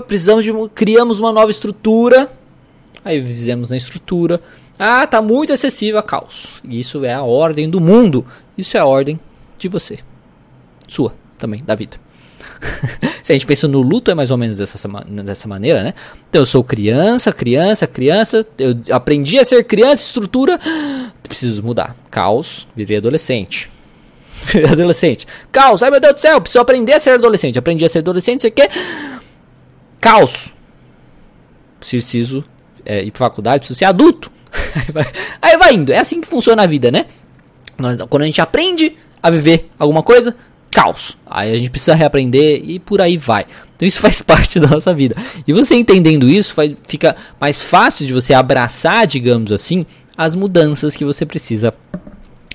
[0.08, 2.32] precisamos de criamos uma nova estrutura.
[3.04, 4.40] Aí fizemos na estrutura.
[4.80, 6.62] Ah, tá muito excessiva, caos.
[6.64, 8.26] Isso é a ordem do mundo.
[8.58, 9.20] Isso é a ordem
[9.58, 10.00] de você.
[10.88, 11.98] Sua também, da vida.
[13.32, 14.78] Se a gente pensa no luto, é mais ou menos dessa,
[15.24, 15.94] dessa maneira, né?
[16.30, 18.46] Então eu sou criança, criança, criança.
[18.58, 20.60] Eu aprendi a ser criança, estrutura.
[21.24, 21.96] Preciso mudar.
[22.10, 23.72] Caos, virei adolescente.
[24.70, 25.26] adolescente.
[25.50, 27.58] Caos, ai meu Deus do céu, preciso aprender a ser adolescente.
[27.58, 28.70] Aprendi a ser adolescente, você quer?
[30.02, 30.52] Caos.
[31.80, 32.44] Preciso
[32.86, 34.30] é, ir pra faculdade, preciso ser adulto.
[35.42, 35.94] aí vai indo.
[35.94, 37.06] É assim que funciona a vida, né?
[38.10, 40.36] Quando a gente aprende a viver alguma coisa,
[40.72, 41.18] caos.
[41.30, 43.46] Aí a gente precisa reaprender e por aí vai.
[43.76, 45.16] Então isso faz parte da nossa vida.
[45.46, 49.86] E você entendendo isso, faz, fica mais fácil de você abraçar, digamos assim,
[50.18, 51.74] as mudanças que você precisa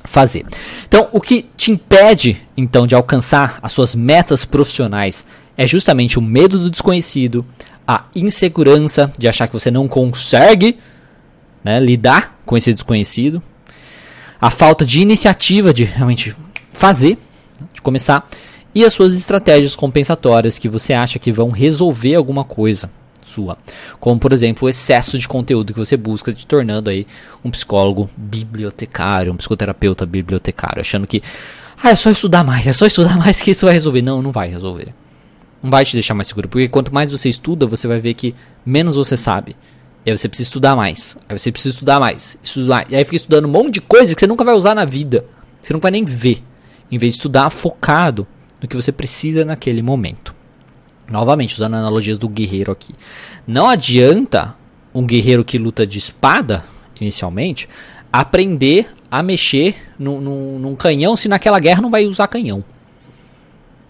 [0.05, 0.47] fazer.
[0.89, 5.27] Então, o que te impede então de alcançar as suas metas profissionais
[5.57, 7.45] é justamente o medo do desconhecido,
[7.87, 10.79] a insegurança de achar que você não consegue
[11.65, 13.43] né, lidar com esse desconhecido,
[14.41, 16.35] a falta de iniciativa de realmente
[16.73, 17.19] fazer,
[17.73, 18.29] de começar,
[18.75, 22.91] e as suas estratégias compensatórias que você acha que vão resolver alguma coisa
[23.25, 23.59] sua.
[23.99, 27.07] Como, por exemplo, o excesso de conteúdo que você busca, te tornando aí
[27.45, 31.23] um psicólogo bibliotecário, um psicoterapeuta bibliotecário, achando que
[31.83, 34.03] ah, é só estudar mais, é só estudar mais que isso vai resolver.
[34.03, 34.95] Não, não vai resolver.
[35.63, 38.35] Não vai te deixar mais seguro, porque quanto mais você estuda, você vai ver que
[38.65, 39.57] menos você sabe.
[40.05, 41.17] E aí você precisa estudar mais.
[41.29, 42.39] Aí você precisa estudar mais.
[42.43, 42.87] Estudar.
[42.89, 45.25] E aí fica estudando um monte de coisa que você nunca vai usar na vida.
[45.61, 46.43] Você não vai nem ver
[46.91, 48.27] em vez de estudar focado
[48.61, 50.35] no que você precisa naquele momento.
[51.11, 52.95] Novamente, usando analogias do guerreiro aqui.
[53.47, 54.55] Não adianta
[54.93, 56.65] um guerreiro que luta de espada,
[57.01, 57.69] inicialmente,
[58.13, 62.65] aprender a mexer num, num, num canhão se naquela guerra não vai usar canhão.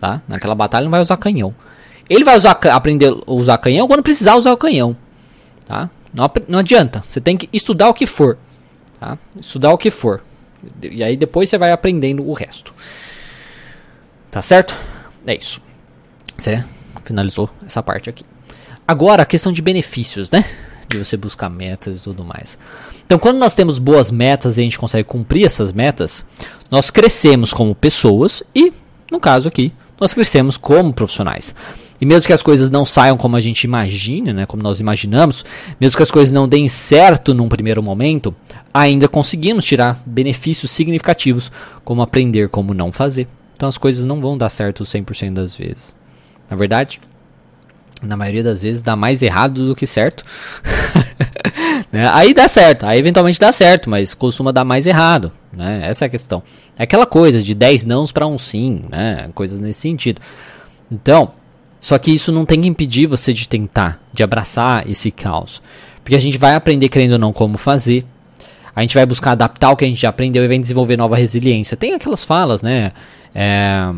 [0.00, 0.20] Tá?
[0.28, 1.54] Naquela batalha não vai usar canhão.
[2.08, 4.96] Ele vai usar, aprender a usar canhão quando precisar usar o canhão.
[5.66, 5.90] Tá?
[6.12, 7.02] Não, não adianta.
[7.06, 8.38] Você tem que estudar o que for.
[9.00, 9.18] Tá?
[9.40, 10.22] Estudar o que for.
[10.82, 12.72] E aí depois você vai aprendendo o resto.
[14.30, 14.76] Tá certo?
[15.26, 15.60] É isso.
[16.36, 16.64] Você
[17.04, 18.24] finalizou essa parte aqui.
[18.86, 20.44] Agora a questão de benefícios, né?
[20.88, 22.58] De você buscar metas e tudo mais.
[23.04, 26.24] Então, quando nós temos boas metas e a gente consegue cumprir essas metas,
[26.70, 28.72] nós crescemos como pessoas e,
[29.10, 31.54] no caso aqui, nós crescemos como profissionais.
[32.00, 35.44] E mesmo que as coisas não saiam como a gente imagina, né, como nós imaginamos,
[35.80, 38.34] mesmo que as coisas não deem certo num primeiro momento,
[38.72, 41.50] ainda conseguimos tirar benefícios significativos,
[41.84, 43.26] como aprender como não fazer.
[43.54, 45.94] Então as coisas não vão dar certo 100% das vezes.
[46.50, 47.00] Na verdade,
[48.02, 50.24] na maioria das vezes dá mais errado do que certo.
[51.90, 52.08] né?
[52.12, 55.32] Aí dá certo, aí eventualmente dá certo, mas costuma dar mais errado.
[55.52, 55.80] Né?
[55.84, 56.42] Essa é a questão.
[56.78, 59.30] É aquela coisa de 10 nãos para um sim, né?
[59.34, 60.20] coisas nesse sentido.
[60.90, 61.32] Então,
[61.80, 65.62] só que isso não tem que impedir você de tentar, de abraçar esse caos.
[66.02, 68.04] Porque a gente vai aprender, querendo ou não, como fazer.
[68.74, 71.16] A gente vai buscar adaptar o que a gente já aprendeu e vai desenvolver nova
[71.16, 71.76] resiliência.
[71.76, 72.92] Tem aquelas falas, né?
[73.34, 73.90] É,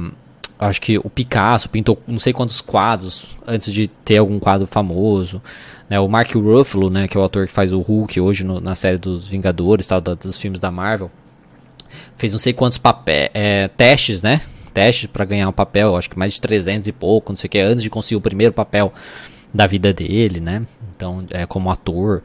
[0.59, 5.43] acho que o Picasso pintou não sei quantos quadros antes de ter algum quadro famoso.
[5.89, 5.99] Né?
[6.01, 8.75] O Mark Ruffalo, né, que é o ator que faz o Hulk hoje no, na
[8.75, 11.11] série dos Vingadores, tal, da, dos filmes da Marvel,
[12.17, 14.41] fez não sei quantos papéis, é, testes, né?
[14.79, 17.51] Testes para ganhar um papel, acho que mais de 300 e pouco, não sei o
[17.51, 18.93] que, antes de conseguir o primeiro papel
[19.53, 20.63] da vida dele, né?
[20.95, 22.23] Então, é como ator.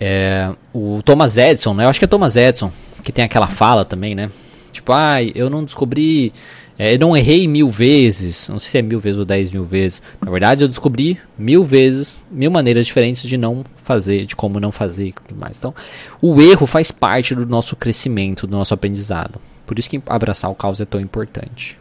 [0.00, 1.84] É, o Thomas Edison, né?
[1.84, 2.72] Eu acho que é Thomas Edison,
[3.04, 4.28] que tem aquela fala também, né?
[4.72, 6.32] Tipo, ah, eu não descobri,
[6.76, 9.64] é, eu não errei mil vezes, não sei se é mil vezes ou dez mil
[9.64, 10.02] vezes.
[10.20, 14.72] Na verdade, eu descobri mil vezes, mil maneiras diferentes de não fazer, de como não
[14.72, 15.56] fazer e tudo mais.
[15.56, 15.72] Então,
[16.20, 19.40] o erro faz parte do nosso crescimento, do nosso aprendizado.
[19.70, 21.78] Por isso que abraçar o caos é tão importante.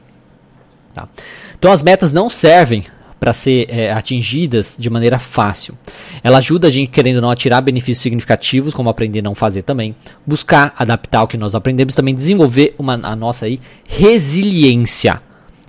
[0.94, 1.10] Tá?
[1.58, 2.86] Então as metas não servem
[3.20, 5.76] para ser é, atingidas de maneira fácil.
[6.24, 9.34] Ela ajuda a gente, querendo ou não, a tirar benefícios significativos, como aprender a não
[9.34, 9.96] fazer também.
[10.24, 15.20] Buscar adaptar o que nós aprendemos, também desenvolver uma, a nossa aí, resiliência.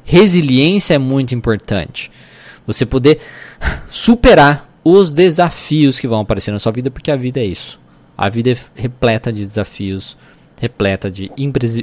[0.05, 2.11] Resiliência é muito importante.
[2.67, 3.19] Você poder
[3.89, 7.81] superar os desafios que vão aparecer na sua vida, porque a vida é isso.
[8.15, 10.19] A vida é repleta de desafios
[10.61, 11.33] repleta de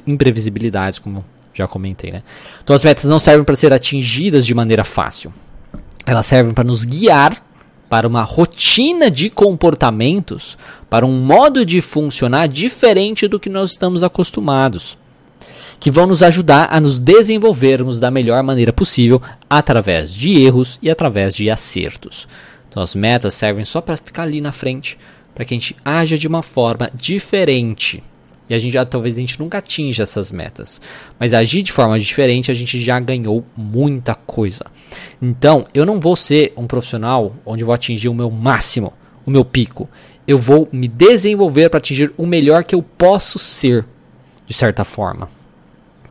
[0.06, 2.24] imprevisibilidades, como já comentei, né?
[2.64, 5.34] Então as metas não servem para ser atingidas de maneira fácil.
[6.06, 7.44] Elas servem para nos guiar
[7.90, 10.58] para uma rotina de comportamentos,
[10.90, 14.98] para um modo de funcionar diferente do que nós estamos acostumados.
[15.80, 20.90] que vão nos ajudar a nos desenvolvermos da melhor maneira possível através de erros e
[20.90, 22.28] através de acertos.
[22.68, 24.98] Então as metas servem só para ficar ali na frente,
[25.36, 28.04] para que a gente haja de uma forma diferente.
[28.50, 30.80] E a gente já, talvez a gente nunca atinja essas metas.
[31.20, 34.66] Mas agir de forma diferente, a gente já ganhou muita coisa.
[35.22, 38.94] Então, eu não vou ser um profissional onde vou atingir o meu máximo,
[39.26, 39.90] o meu pico.
[40.26, 43.86] Eu vou me desenvolver para atingir o melhor que eu posso ser,
[44.46, 45.30] de certa forma.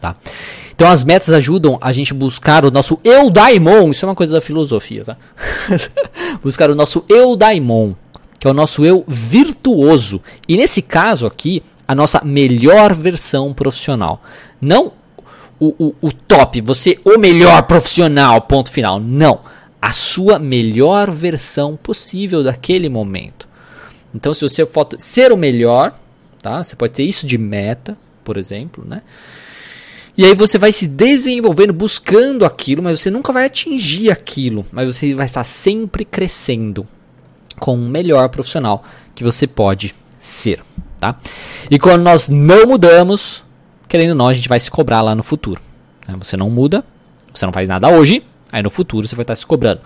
[0.00, 0.14] Tá?
[0.76, 4.34] Então as metas ajudam a gente buscar o nosso eu daimon, isso é uma coisa
[4.34, 5.16] da filosofia, tá?
[6.44, 7.94] buscar o nosso eu daimon,
[8.38, 10.20] que é o nosso eu virtuoso.
[10.46, 14.22] E nesse caso aqui, a nossa melhor versão profissional.
[14.60, 14.92] Não
[15.58, 19.00] o, o, o top, você o melhor profissional, ponto final.
[19.00, 19.40] Não.
[19.80, 23.46] A sua melhor versão possível daquele momento.
[24.14, 25.94] Então, se você for ser o melhor,
[26.42, 26.62] tá?
[26.62, 29.02] Você pode ter isso de meta, por exemplo, né?
[30.16, 34.86] E aí você vai se desenvolvendo buscando aquilo, mas você nunca vai atingir aquilo, mas
[34.86, 36.88] você vai estar sempre crescendo
[37.60, 38.82] com o melhor profissional
[39.14, 40.62] que você pode ser,
[40.98, 41.16] tá?
[41.70, 43.44] E quando nós não mudamos,
[43.88, 45.60] querendo ou não, a gente vai se cobrar lá no futuro.
[46.06, 46.14] Né?
[46.18, 46.84] Você não muda,
[47.32, 49.80] você não faz nada hoje, aí no futuro você vai estar se cobrando.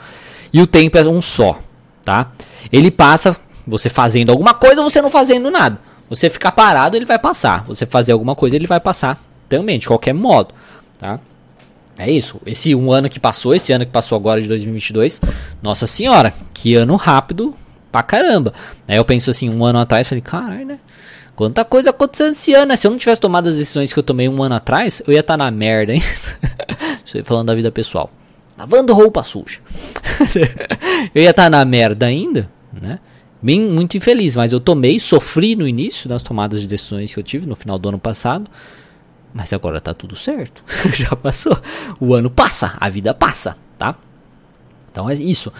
[0.52, 1.58] E o tempo é um só,
[2.04, 2.32] tá?
[2.72, 5.78] Ele passa você fazendo alguma coisa ou você não fazendo nada.
[6.08, 7.64] Você ficar parado, ele vai passar.
[7.64, 10.52] Você fazer alguma coisa, ele vai passar também, de qualquer modo,
[10.98, 11.20] tá?
[11.96, 12.40] É isso.
[12.46, 15.20] Esse um ano que passou, esse ano que passou agora de 2022,
[15.62, 17.54] nossa senhora, que ano rápido
[17.92, 18.54] pra caramba.
[18.88, 20.78] Aí eu penso assim, um ano atrás, falei, caralho, né?
[21.40, 22.76] Quanta coisa aconteceu esse ano, né?
[22.76, 25.20] Se eu não tivesse tomado as decisões que eu tomei um ano atrás, eu ia
[25.20, 26.02] estar tá na merda, hein?
[27.02, 28.10] Estou falando da vida pessoal.
[28.58, 29.58] Lavando roupa suja.
[31.14, 32.98] eu ia estar tá na merda ainda, né?
[33.40, 37.24] Bem, muito infeliz, mas eu tomei, sofri no início das tomadas de decisões que eu
[37.24, 38.50] tive no final do ano passado.
[39.32, 40.62] Mas agora tá tudo certo.
[40.92, 41.58] Já passou.
[41.98, 43.96] O ano passa, a vida passa, tá?
[44.92, 45.50] Então é isso.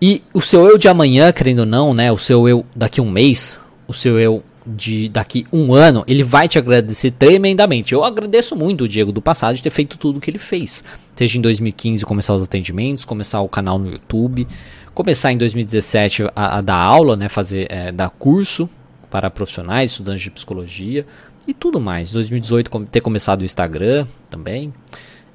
[0.00, 2.12] E o seu eu de amanhã, querendo ou não, né?
[2.12, 6.48] O seu eu daqui um mês, o seu eu de daqui um ano, ele vai
[6.48, 7.92] te agradecer tremendamente.
[7.92, 10.84] Eu agradeço muito o Diego do passado de ter feito tudo o que ele fez.
[11.14, 14.46] Seja em 2015 começar os atendimentos, começar o canal no YouTube,
[14.94, 17.28] começar em 2017 a, a dar aula, né?
[17.28, 18.68] Fazer é, dar curso
[19.10, 21.06] para profissionais, estudantes de psicologia
[21.46, 22.12] e tudo mais.
[22.12, 24.72] 2018 ter começado o Instagram também.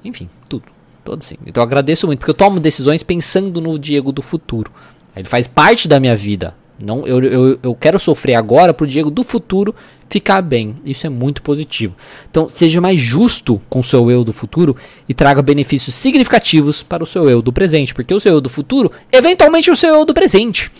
[0.04, 0.64] Enfim, tudo.
[1.04, 1.36] Todo assim.
[1.46, 4.72] Então eu agradeço muito, porque eu tomo decisões pensando no Diego do futuro.
[5.14, 6.54] Ele faz parte da minha vida.
[6.80, 9.74] Não, eu, eu, eu quero sofrer agora pro Diego do futuro
[10.08, 10.76] ficar bem.
[10.84, 11.96] Isso é muito positivo.
[12.30, 14.76] Então, seja mais justo com o seu eu do futuro
[15.08, 17.92] e traga benefícios significativos para o seu eu do presente.
[17.92, 20.70] Porque o seu eu do futuro, eventualmente, é o seu eu do presente.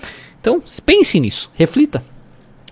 [0.41, 2.03] Então, pense nisso, reflita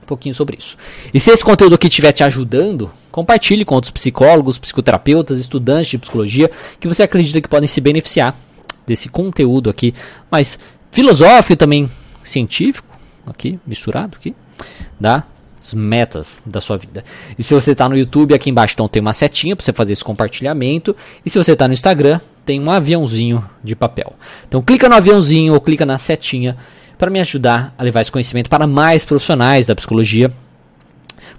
[0.03, 0.77] um pouquinho sobre isso.
[1.13, 5.99] E se esse conteúdo aqui estiver te ajudando, compartilhe com outros psicólogos, psicoterapeutas, estudantes de
[5.99, 8.37] psicologia que você acredita que podem se beneficiar
[8.87, 9.93] desse conteúdo aqui,
[10.31, 10.61] mais
[10.93, 11.91] filosófico também
[12.23, 12.96] científico,
[13.31, 14.35] aqui misturado aqui,
[15.01, 15.25] das
[15.75, 17.05] metas da sua vida.
[17.39, 19.93] E se você está no YouTube, aqui embaixo então tem uma setinha para você fazer
[19.93, 20.95] esse compartilhamento.
[21.25, 24.15] E se você está no Instagram, tem um aviãozinho de papel.
[24.47, 26.57] Então clica no aviãozinho ou clica na setinha
[26.97, 30.31] para me ajudar a levar esse conhecimento para mais profissionais da psicologia.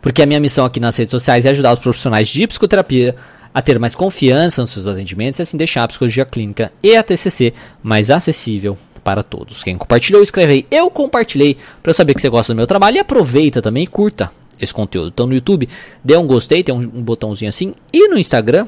[0.01, 3.15] Porque a minha missão aqui nas redes sociais é ajudar os profissionais de psicoterapia
[3.53, 7.01] a ter mais confiança nos seus atendimentos e assim deixar a psicologia clínica e a
[7.01, 9.63] TCC mais acessível para todos.
[9.63, 10.67] Quem compartilhou, escreve aí.
[10.69, 14.29] Eu compartilhei para saber que você gosta do meu trabalho e aproveita também e curta
[14.59, 15.07] esse conteúdo.
[15.07, 15.69] Então no YouTube,
[16.03, 17.73] dê um gostei, tem um, um botãozinho assim.
[17.93, 18.67] E no Instagram,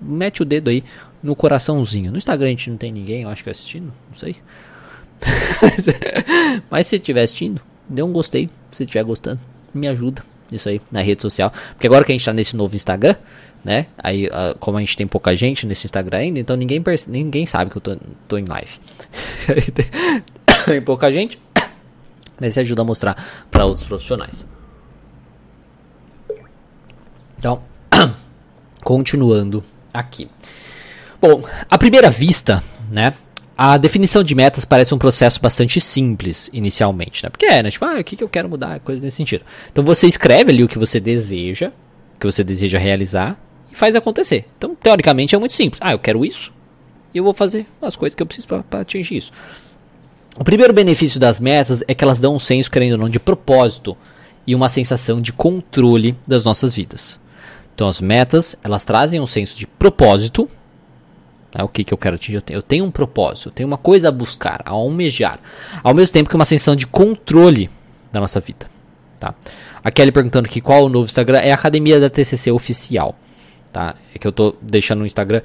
[0.00, 0.82] mete o dedo aí
[1.22, 2.10] no coraçãozinho.
[2.10, 4.36] No Instagram a gente não tem ninguém, eu acho que assistindo, não sei.
[6.70, 8.48] Mas se estiver assistindo, dê um gostei.
[8.70, 9.42] Se estiver gostando,
[9.74, 10.22] me ajuda.
[10.50, 11.52] Isso aí, na rede social.
[11.72, 13.16] Porque agora que a gente tá nesse novo Instagram,
[13.66, 13.86] né?
[13.98, 17.68] Aí, uh, como a gente tem pouca gente nesse Instagram ainda, então ninguém, ninguém sabe
[17.68, 17.96] que eu tô,
[18.28, 18.70] tô em live.
[20.64, 21.36] tem pouca gente,
[22.40, 23.16] mas isso ajuda a mostrar
[23.50, 24.46] para outros profissionais.
[27.36, 27.60] Então,
[28.84, 30.30] continuando aqui.
[31.20, 33.14] Bom, à primeira vista, né?
[33.58, 37.30] A definição de metas parece um processo bastante simples inicialmente, né?
[37.30, 37.70] Porque é, né?
[37.72, 38.78] Tipo, ah, o que, que eu quero mudar?
[38.78, 39.44] Coisa nesse sentido.
[39.72, 41.72] Então você escreve ali o que você deseja,
[42.14, 43.36] o que você deseja realizar
[43.76, 44.46] faz acontecer.
[44.56, 45.80] Então, teoricamente é muito simples.
[45.82, 46.52] Ah, eu quero isso
[47.14, 49.32] e eu vou fazer as coisas que eu preciso para atingir isso.
[50.38, 53.18] O primeiro benefício das metas é que elas dão um senso, querendo ou não, de
[53.18, 53.96] propósito
[54.46, 57.18] e uma sensação de controle das nossas vidas.
[57.74, 60.48] Então as metas, elas trazem um senso de propósito,
[61.54, 62.34] é o que, que eu quero atingir?
[62.34, 65.38] Eu tenho, eu tenho um propósito, eu tenho uma coisa a buscar, a almejar.
[65.82, 67.70] Ao mesmo tempo que uma sensação de controle
[68.12, 68.66] da nossa vida.
[69.18, 69.34] Tá?
[69.82, 73.16] A Kelly perguntando aqui qual o novo Instagram é a Academia da TCC Oficial.
[73.76, 73.94] Tá?
[74.14, 75.42] É que eu tô deixando o Instagram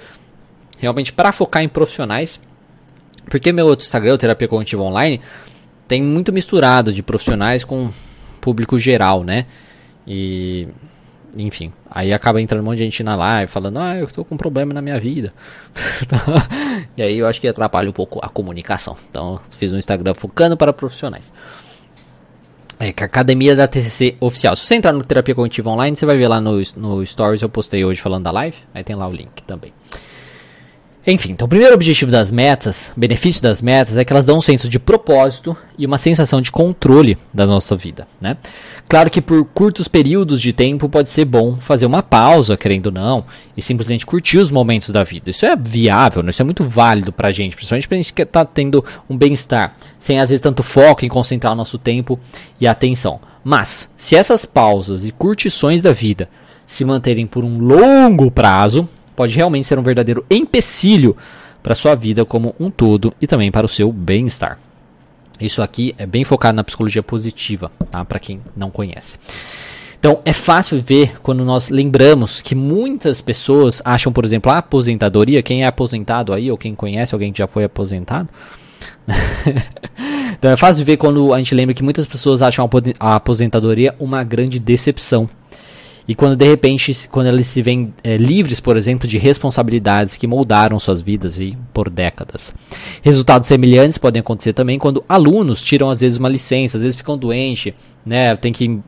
[0.78, 2.40] realmente para focar em profissionais.
[3.30, 5.20] Porque meu outro Instagram, o Terapia Cognitiva Online,
[5.86, 7.92] tem muito misturado de profissionais com
[8.40, 9.48] público geral, né?
[10.08, 10.66] E
[11.36, 14.36] enfim, aí acaba entrando um monte de gente na live falando, ah, eu tô com
[14.36, 15.34] um problema na minha vida.
[16.96, 18.96] e aí eu acho que atrapalha um pouco a comunicação.
[19.10, 21.34] Então, fiz um Instagram focando para profissionais.
[22.82, 24.56] É, academia da TCC oficial.
[24.56, 27.48] Se você entrar no Terapia Cognitiva Online, você vai ver lá no, no Stories, eu
[27.48, 28.58] postei hoje falando da live.
[28.74, 29.72] Aí tem lá o link também.
[31.06, 34.42] Enfim, então o primeiro objetivo das metas, benefício das metas, é que elas dão um
[34.42, 38.38] senso de propósito e uma sensação de controle da nossa vida, né?
[38.92, 42.92] Claro que por curtos períodos de tempo pode ser bom fazer uma pausa, querendo ou
[42.92, 43.24] não,
[43.56, 45.30] e simplesmente curtir os momentos da vida.
[45.30, 46.30] Isso é viável, né?
[46.30, 50.20] isso é muito válido pra gente, principalmente pra gente que tá tendo um bem-estar, sem
[50.20, 52.20] às vezes tanto foco em concentrar o nosso tempo
[52.60, 53.22] e atenção.
[53.42, 56.28] Mas, se essas pausas e curtições da vida
[56.66, 61.16] se manterem por um longo prazo, pode realmente ser um verdadeiro empecilho
[61.64, 64.60] para sua vida como um todo e também para o seu bem-estar.
[65.42, 68.06] Isso aqui é bem focado na psicologia positiva, tá?
[68.06, 69.18] Para quem não conhece.
[70.00, 75.44] Então, é fácil ver quando nós lembramos que muitas pessoas acham, por exemplo, a aposentadoria,
[75.44, 78.28] quem é aposentado aí, ou quem conhece alguém que já foi aposentado.
[80.34, 82.68] então, é fácil ver quando a gente lembra que muitas pessoas acham
[83.00, 85.30] a aposentadoria uma grande decepção.
[86.08, 90.28] E quando de repente, quando eles se veem é, livres, por exemplo, de responsabilidades que
[90.28, 92.54] moldaram suas vidas e por décadas.
[93.02, 97.18] Resultados semelhantes podem acontecer também quando alunos tiram às vezes uma licença, às vezes ficam
[97.18, 97.74] doentes,
[98.06, 98.80] né, tem que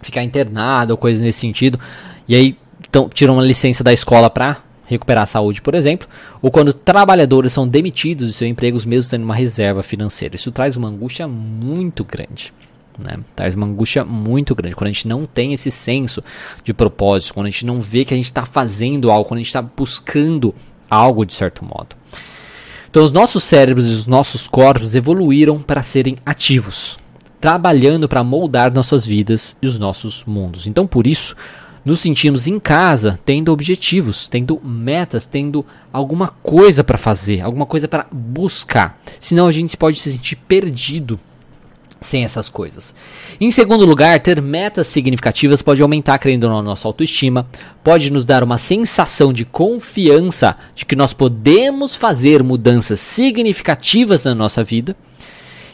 [0.00, 1.78] ficar internado ou coisas nesse sentido,
[2.26, 2.56] e aí
[2.88, 6.08] então, tiram uma licença da escola para recuperar a saúde, por exemplo,
[6.40, 10.34] ou quando trabalhadores são demitidos de seus empregos mesmo tendo uma reserva financeira.
[10.34, 12.52] Isso traz uma angústia muito grande.
[12.98, 13.18] Né?
[13.36, 16.22] Traz uma angústia muito grande quando a gente não tem esse senso
[16.64, 19.42] de propósito, quando a gente não vê que a gente está fazendo algo, quando a
[19.42, 20.54] gente está buscando
[20.90, 21.96] algo de certo modo.
[22.90, 26.98] Então, os nossos cérebros e os nossos corpos evoluíram para serem ativos,
[27.40, 30.66] trabalhando para moldar nossas vidas e os nossos mundos.
[30.66, 31.36] Então, por isso,
[31.84, 37.86] nos sentimos em casa, tendo objetivos, tendo metas, tendo alguma coisa para fazer, alguma coisa
[37.86, 38.98] para buscar.
[39.20, 41.20] Senão a gente pode se sentir perdido
[42.00, 42.94] sem essas coisas.
[43.40, 47.46] Em segundo lugar, ter metas significativas pode aumentar, crendo ou não, a nossa autoestima,
[47.82, 54.34] pode nos dar uma sensação de confiança de que nós podemos fazer mudanças significativas na
[54.34, 54.96] nossa vida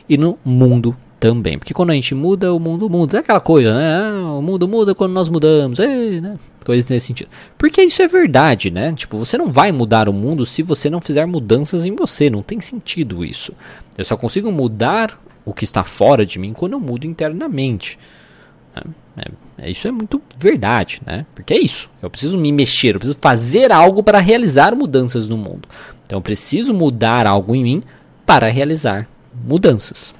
[0.08, 1.58] e no mundo também.
[1.58, 3.16] Porque quando a gente muda, o mundo muda.
[3.16, 3.96] É aquela coisa, né?
[3.96, 5.80] Ah, o mundo muda quando nós mudamos.
[5.80, 6.36] É, né?
[6.64, 7.30] Coisas nesse sentido.
[7.56, 8.92] Porque isso é verdade, né?
[8.92, 12.28] Tipo, você não vai mudar o mundo se você não fizer mudanças em você.
[12.28, 13.54] Não tem sentido isso.
[13.96, 17.98] Eu só consigo mudar o que está fora de mim quando eu mudo internamente.
[18.74, 18.82] É,
[19.16, 19.24] é,
[19.58, 21.26] é, isso é muito verdade, né?
[21.34, 21.90] Porque é isso.
[22.02, 25.68] Eu preciso me mexer, eu preciso fazer algo para realizar mudanças no mundo.
[26.04, 27.82] Então eu preciso mudar algo em mim
[28.26, 30.14] para realizar mudanças.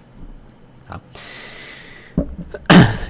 [0.87, 1.00] Tá?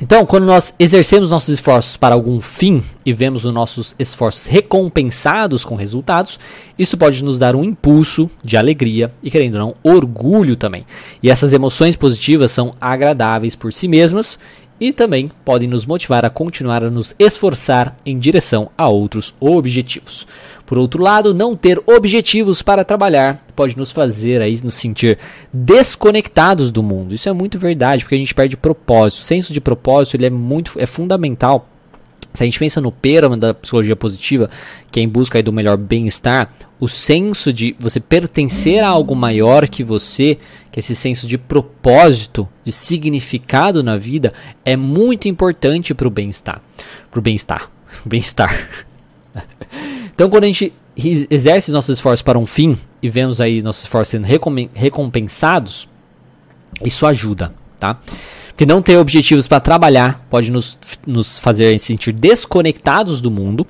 [0.04, 5.64] Então, quando nós exercemos nossos esforços para algum fim e vemos os nossos esforços recompensados
[5.64, 6.38] com resultados,
[6.78, 10.84] isso pode nos dar um impulso de alegria e, querendo ou não, orgulho também.
[11.22, 14.38] E essas emoções positivas são agradáveis por si mesmas
[14.78, 20.26] e também podem nos motivar a continuar a nos esforçar em direção a outros objetivos.
[20.66, 25.18] Por outro lado, não ter objetivos para trabalhar pode nos fazer aí nos sentir
[25.52, 27.14] desconectados do mundo.
[27.14, 29.20] Isso é muito verdade, porque a gente perde propósito.
[29.20, 31.68] O senso de propósito ele é muito é fundamental
[32.34, 34.50] se a gente pensa no pêramo da psicologia positiva,
[34.90, 39.68] que é em busca do melhor bem-estar, o senso de você pertencer a algo maior
[39.68, 40.36] que você,
[40.72, 44.32] que esse senso de propósito, de significado na vida,
[44.64, 46.60] é muito importante para o bem-estar.
[47.08, 47.70] Para o bem-estar.
[48.04, 48.52] Bem-estar.
[50.14, 54.12] Então, quando a gente exerce nossos esforços para um fim e vemos aí nossos esforços
[54.12, 54.26] sendo
[54.72, 55.88] recompensados,
[56.84, 57.98] isso ajuda, tá?
[58.48, 63.66] Porque não ter objetivos para trabalhar pode nos, nos fazer sentir desconectados do mundo,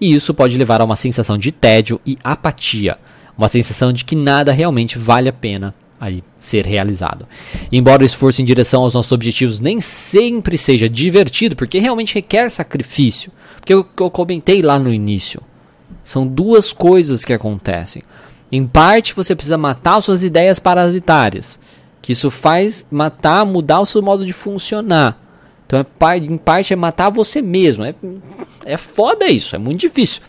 [0.00, 2.98] e isso pode levar a uma sensação de tédio e apatia,
[3.38, 7.26] uma sensação de que nada realmente vale a pena aí ser realizado.
[7.70, 12.50] embora o esforço em direção aos nossos objetivos nem sempre seja divertido, porque realmente requer
[12.50, 13.30] sacrifício,
[13.60, 15.40] porque eu, eu comentei lá no início,
[16.04, 18.02] são duas coisas que acontecem.
[18.52, 21.58] Em parte, você precisa matar suas ideias parasitárias
[22.04, 25.18] que isso faz matar, mudar o seu modo de funcionar.
[25.66, 27.82] Então, é, em parte, é matar você mesmo.
[27.82, 27.94] É,
[28.66, 30.20] é foda isso, é muito difícil.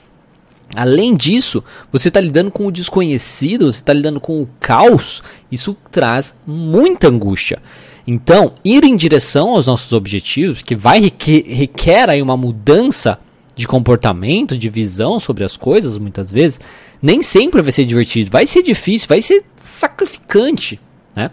[0.74, 1.62] Além disso,
[1.92, 5.22] você está lidando com o desconhecido, você está lidando com o caos,
[5.52, 7.62] isso traz muita angústia.
[8.08, 13.20] Então, ir em direção aos nossos objetivos, que vai requer, requer aí uma mudança
[13.56, 16.60] de comportamento, de visão sobre as coisas, muitas vezes,
[17.02, 20.80] nem sempre vai ser divertido, vai ser difícil, vai ser sacrificante,
[21.16, 21.32] né?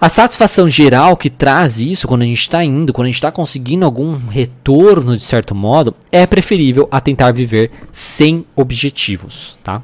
[0.00, 3.32] A satisfação geral que traz isso quando a gente está indo, quando a gente está
[3.32, 9.82] conseguindo algum retorno de certo modo, é preferível a tentar viver sem objetivos, tá?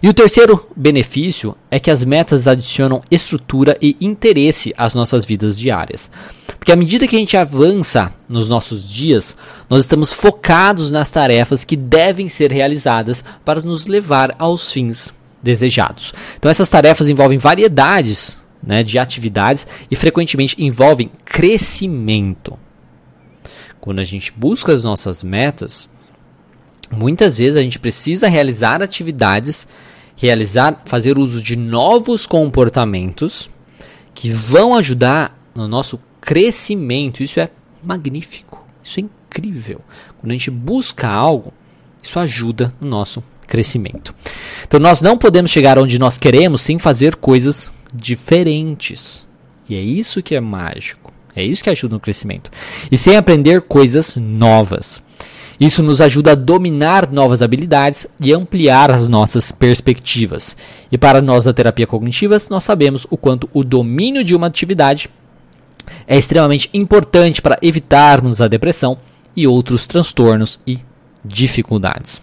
[0.00, 5.58] E o terceiro benefício é que as metas adicionam estrutura e interesse às nossas vidas
[5.58, 6.08] diárias.
[6.60, 9.34] Porque à medida que a gente avança nos nossos dias,
[9.68, 15.10] nós estamos focados nas tarefas que devem ser realizadas para nos levar aos fins
[15.42, 16.12] desejados.
[16.36, 22.58] Então essas tarefas envolvem variedades né, de atividades e frequentemente envolvem crescimento.
[23.80, 25.88] Quando a gente busca as nossas metas,
[26.92, 29.66] muitas vezes a gente precisa realizar atividades,
[30.14, 33.48] realizar, fazer uso de novos comportamentos
[34.12, 37.22] que vão ajudar no nosso crescimento.
[37.22, 37.50] Isso é
[37.82, 39.80] magnífico, isso é incrível.
[40.18, 41.52] Quando a gente busca algo,
[42.02, 44.14] isso ajuda no nosso crescimento.
[44.66, 49.26] Então nós não podemos chegar onde nós queremos sem fazer coisas diferentes.
[49.68, 51.12] E é isso que é mágico.
[51.34, 52.50] É isso que ajuda no crescimento.
[52.90, 55.02] E sem aprender coisas novas.
[55.60, 60.56] Isso nos ajuda a dominar novas habilidades e ampliar as nossas perspectivas.
[60.90, 65.10] E para nós da terapia cognitiva, nós sabemos o quanto o domínio de uma atividade
[66.06, 68.98] é extremamente importante para evitarmos a depressão
[69.36, 70.78] e outros transtornos e
[71.24, 72.20] dificuldades.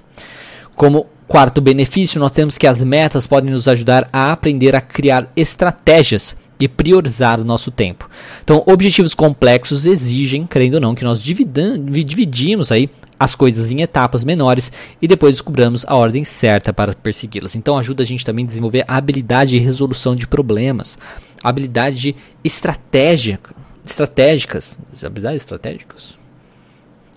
[0.75, 5.29] Como Quarto benefício, nós temos que as metas podem nos ajudar a aprender a criar
[5.35, 8.09] estratégias e priorizar o nosso tempo.
[8.41, 12.89] Então, objetivos complexos exigem, crendo ou não, que nós dividimos aí
[13.19, 17.57] as coisas em etapas menores e depois descobramos a ordem certa para persegui-las.
[17.57, 20.97] Então, ajuda a gente também a desenvolver a habilidade de resolução de problemas,
[21.43, 23.39] habilidade de estratégia,
[23.85, 26.17] estratégicas, habilidades estratégicas,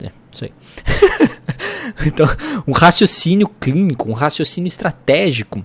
[0.00, 0.52] é, isso aí.
[2.06, 2.26] então,
[2.66, 5.64] um raciocínio clínico, um raciocínio estratégico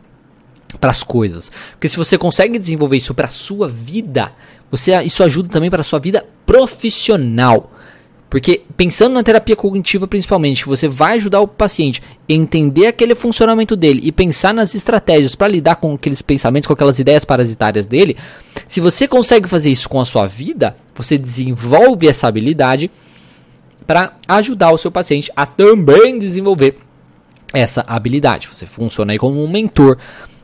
[0.80, 1.52] para as coisas.
[1.72, 4.32] Porque se você consegue desenvolver isso para a sua vida,
[4.70, 7.72] você, isso ajuda também para a sua vida profissional.
[8.30, 13.76] Porque pensando na terapia cognitiva principalmente, você vai ajudar o paciente a entender aquele funcionamento
[13.76, 18.18] dele e pensar nas estratégias para lidar com aqueles pensamentos, com aquelas ideias parasitárias dele,
[18.68, 22.90] se você consegue fazer isso com a sua vida, você desenvolve essa habilidade
[23.86, 26.78] para ajudar o seu paciente a também desenvolver
[27.54, 28.48] essa habilidade.
[28.52, 29.98] Você funciona aí como um mentor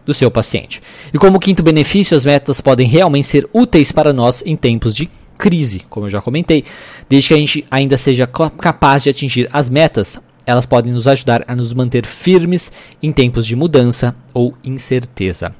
[0.05, 0.81] do seu paciente.
[1.13, 5.09] E como quinto benefício, as metas podem realmente ser úteis para nós em tempos de
[5.41, 6.63] crise, como eu já comentei.
[7.09, 11.43] Desde que a gente ainda seja capaz de atingir as metas, elas podem nos ajudar
[11.47, 12.71] a nos manter firmes
[13.01, 15.51] em tempos de mudança ou incerteza.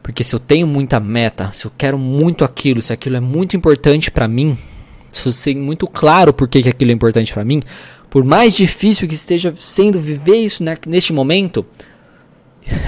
[0.00, 3.56] Porque se eu tenho muita meta, se eu quero muito aquilo, se aquilo é muito
[3.56, 4.56] importante para mim,
[5.10, 7.62] se eu sei muito claro por que, aquilo é importante para mim,
[8.08, 11.66] por mais difícil que esteja sendo viver isso neste momento,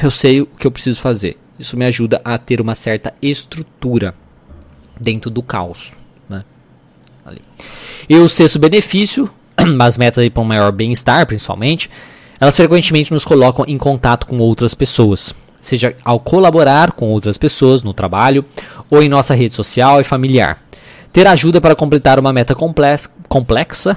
[0.05, 1.37] eu sei o que eu preciso fazer.
[1.59, 4.15] Isso me ajuda a ter uma certa estrutura
[5.01, 5.93] dentro do caos.
[6.29, 6.45] Né?
[7.25, 7.43] Ali.
[8.09, 9.31] E o sexto benefício,
[9.81, 11.91] as metas para um maior bem-estar, principalmente,
[12.41, 17.83] elas frequentemente nos colocam em contato com outras pessoas, seja ao colaborar com outras pessoas
[17.83, 18.45] no trabalho
[18.91, 20.63] ou em nossa rede social e familiar.
[21.13, 23.97] Ter ajuda para completar uma meta complexa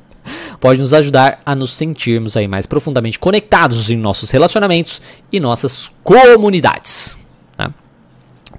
[0.58, 5.90] pode nos ajudar a nos sentirmos aí mais profundamente conectados em nossos relacionamentos e nossas
[6.02, 7.19] comunidades.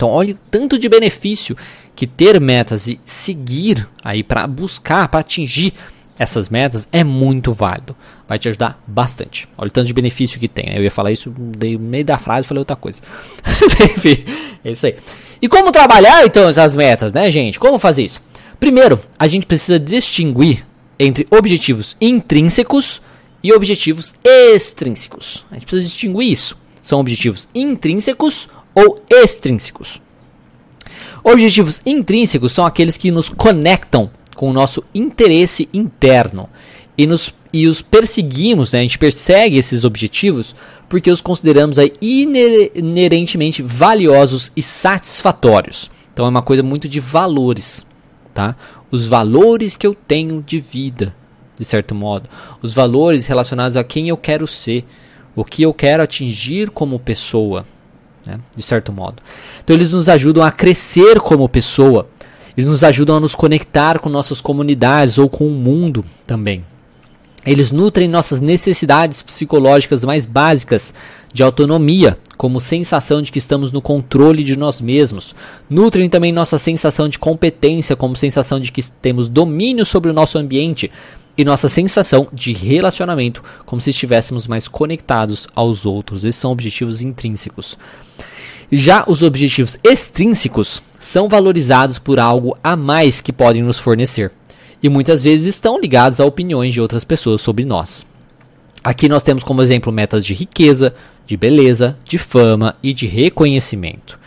[0.02, 0.08] Né?
[0.08, 1.56] Então, olha o tanto de benefício
[1.95, 5.74] que ter metas e seguir aí para buscar, para atingir
[6.18, 7.95] essas metas é muito válido.
[8.28, 9.47] Vai te ajudar bastante.
[9.58, 10.76] Olha o tanto de benefício que tem.
[10.76, 13.02] Eu ia falar isso no meio da frase, falei outra coisa.
[13.95, 14.24] Enfim,
[14.64, 14.95] é isso aí.
[15.41, 17.60] E como trabalhar então essas metas, né, gente?
[17.60, 18.22] Como fazer isso?
[18.60, 20.66] Primeiro, a gente precisa distinguir
[20.99, 23.02] entre objetivos intrínsecos
[23.43, 25.43] e objetivos extrínsecos.
[25.49, 26.56] A gente precisa distinguir isso.
[26.82, 30.01] São objetivos intrínsecos ou extrínsecos.
[31.24, 36.49] Objetivos intrínsecos são aqueles que nos conectam com o nosso interesse interno
[36.97, 38.80] e, nos, e os perseguimos, né?
[38.80, 40.55] a gente persegue esses objetivos
[40.89, 45.89] porque os consideramos aí inerentemente valiosos e satisfatórios.
[46.13, 47.86] Então é uma coisa muito de valores,
[48.34, 48.57] tá?
[48.91, 51.15] Os valores que eu tenho de vida,
[51.57, 52.30] de certo modo,
[52.61, 54.84] os valores relacionados a quem eu quero ser,
[55.34, 57.65] o que eu quero atingir como pessoa,
[58.32, 58.39] né?
[58.55, 59.21] de certo modo.
[59.63, 62.07] Então eles nos ajudam a crescer como pessoa,
[62.55, 66.65] eles nos ajudam a nos conectar com nossas comunidades ou com o mundo também.
[67.43, 70.93] Eles nutrem nossas necessidades psicológicas mais básicas
[71.34, 75.34] de autonomia, como sensação de que estamos no controle de nós mesmos.
[75.67, 80.38] Nutrem também nossa sensação de competência, como sensação de que temos domínio sobre o nosso
[80.38, 80.91] ambiente
[81.41, 86.23] e nossa sensação de relacionamento, como se estivéssemos mais conectados aos outros.
[86.23, 87.77] Esses são objetivos intrínsecos.
[88.71, 94.31] Já os objetivos extrínsecos são valorizados por algo a mais que podem nos fornecer,
[94.83, 98.05] e muitas vezes estão ligados a opiniões de outras pessoas sobre nós.
[98.83, 100.93] Aqui nós temos como exemplo metas de riqueza,
[101.25, 104.19] de beleza, de fama e de reconhecimento.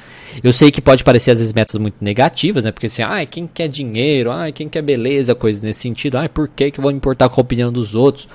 [0.42, 2.72] Eu sei que pode parecer às vezes metas muito negativas, né?
[2.72, 6.48] Porque assim, ai, quem quer dinheiro, ai, quem quer beleza, coisas nesse sentido, ai, por
[6.48, 8.28] que, que eu vou me importar com a opinião dos outros?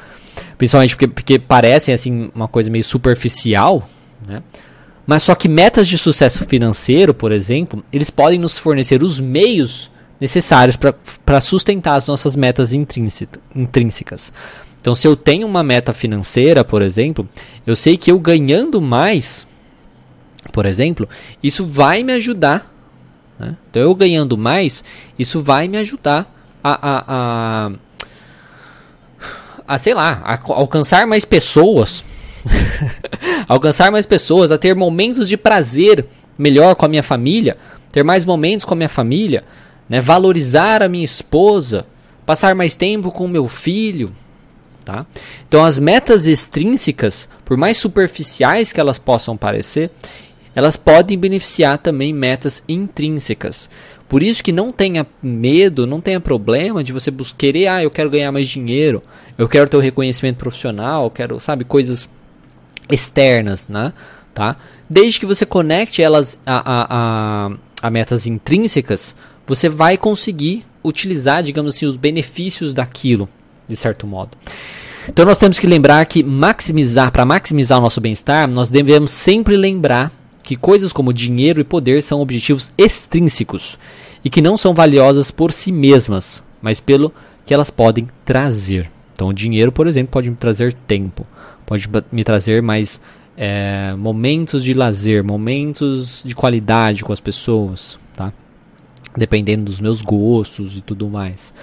[0.58, 3.88] Principalmente porque, porque parecem assim uma coisa meio superficial,
[4.28, 4.42] né?
[5.06, 9.90] Mas só que metas de sucesso financeiro, por exemplo, eles podem nos fornecer os meios
[10.20, 10.78] necessários
[11.26, 14.32] para sustentar as nossas metas intrínsecas.
[14.80, 17.28] Então, se eu tenho uma meta financeira, por exemplo,
[17.66, 19.48] eu sei que eu ganhando mais,
[20.52, 21.08] por exemplo,
[21.42, 22.72] isso vai me ajudar.
[23.38, 23.56] Né?
[23.70, 24.84] Então, eu ganhando mais,
[25.18, 26.34] isso vai me ajudar
[26.64, 27.72] a, a, a,
[29.68, 32.04] a sei lá, a alcançar mais pessoas.
[33.48, 36.06] alcançar mais pessoas, a ter momentos de prazer
[36.38, 37.58] melhor com a minha família,
[37.92, 39.44] ter mais momentos com a minha família,
[39.90, 40.00] né?
[40.00, 41.86] valorizar a minha esposa,
[42.26, 44.14] passar mais tempo com o meu filho,
[44.90, 45.06] Tá?
[45.48, 49.92] Então, as metas extrínsecas, por mais superficiais que elas possam parecer,
[50.56, 53.70] elas podem beneficiar também metas intrínsecas.
[54.08, 58.10] Por isso que não tenha medo, não tenha problema de você querer, ah, eu quero
[58.10, 59.04] ganhar mais dinheiro,
[59.38, 62.10] eu quero ter o reconhecimento profissional, eu quero, sabe, coisas
[62.90, 63.94] externas, né?
[64.34, 64.56] Tá?
[64.90, 67.52] Desde que você conecte elas a, a, a,
[67.84, 73.30] a metas intrínsecas, você vai conseguir utilizar, digamos assim, os benefícios daquilo,
[73.68, 74.32] de certo modo.
[75.08, 79.56] Então nós temos que lembrar que maximizar, para maximizar o nosso bem-estar, nós devemos sempre
[79.56, 80.12] lembrar
[80.50, 83.78] que coisas como dinheiro e poder são objetivos extrínsecos
[84.26, 87.14] e que não são valiosas por si mesmas, mas pelo
[87.46, 88.90] que elas podem trazer.
[89.14, 91.24] Então o dinheiro, por exemplo, pode me trazer tempo,
[91.68, 93.00] pode me trazer mais
[93.38, 98.34] é, momentos de lazer, momentos de qualidade com as pessoas, tá?
[99.16, 101.54] Dependendo dos meus gostos e tudo mais.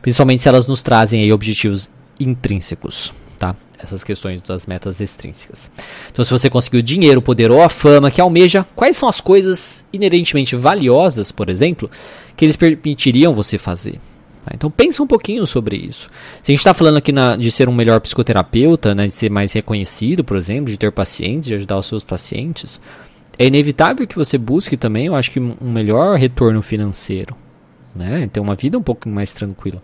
[0.00, 3.56] Principalmente se elas nos trazem aí objetivos intrínsecos, tá?
[3.82, 5.70] Essas questões das metas extrínsecas.
[6.12, 9.84] Então, se você conseguiu dinheiro, poder ou a fama que almeja, quais são as coisas
[9.92, 11.90] inerentemente valiosas, por exemplo,
[12.36, 13.98] que eles permitiriam você fazer?
[14.44, 14.52] Tá?
[14.54, 16.10] Então, pensa um pouquinho sobre isso.
[16.42, 19.30] Se a gente está falando aqui na, de ser um melhor psicoterapeuta, né, de ser
[19.30, 22.80] mais reconhecido, por exemplo, de ter pacientes, de ajudar os seus pacientes,
[23.38, 27.34] é inevitável que você busque também, eu acho que um melhor retorno financeiro,
[27.94, 28.28] né?
[28.30, 29.82] Ter uma vida um pouco mais tranquila.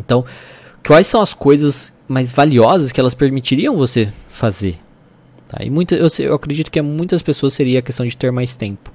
[0.00, 0.24] Então,
[0.86, 4.78] quais são as coisas mais valiosas que elas permitiriam você fazer.
[5.48, 5.64] Tá?
[5.64, 8.92] E muita, eu, eu acredito que muitas pessoas seria a questão de ter mais tempo.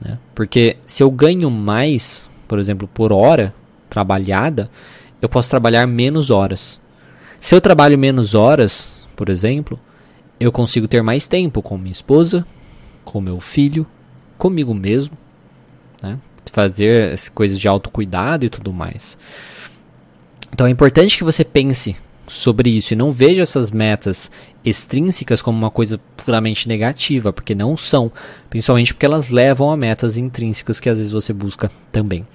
[0.00, 0.18] Né?
[0.34, 3.54] Porque se eu ganho mais, por exemplo, por hora
[3.88, 4.70] trabalhada,
[5.20, 6.80] eu posso trabalhar menos horas.
[7.40, 9.78] Se eu trabalho menos horas, por exemplo,
[10.40, 12.46] eu consigo ter mais tempo com minha esposa,
[13.04, 13.86] com meu filho,
[14.38, 15.16] comigo mesmo,
[16.02, 16.18] né?
[16.50, 19.16] fazer as coisas de autocuidado e tudo mais.
[20.52, 21.96] Então é importante que você pense
[22.28, 24.30] sobre isso e não veja essas metas
[24.64, 28.12] extrínsecas como uma coisa puramente negativa, porque não são,
[28.48, 32.26] principalmente porque elas levam a metas intrínsecas que às vezes você busca também.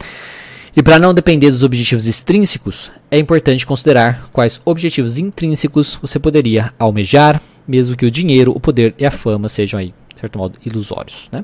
[0.75, 6.71] E para não depender dos objetivos extrínsecos, é importante considerar quais objetivos intrínsecos você poderia
[6.77, 10.59] almejar, mesmo que o dinheiro, o poder e a fama sejam aí, de certo modo,
[10.63, 11.43] ilusórios, né?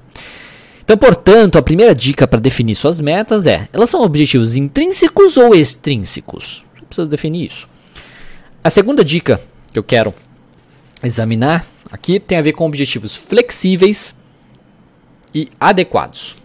[0.84, 5.56] Então, portanto, a primeira dica para definir suas metas é: elas são objetivos intrínsecos ou
[5.56, 6.64] extrínsecos?
[6.76, 7.68] Você precisa definir isso.
[8.64, 9.40] A segunda dica
[9.72, 10.14] que eu quero
[11.02, 14.16] examinar aqui tem a ver com objetivos flexíveis
[15.34, 16.36] e adequados.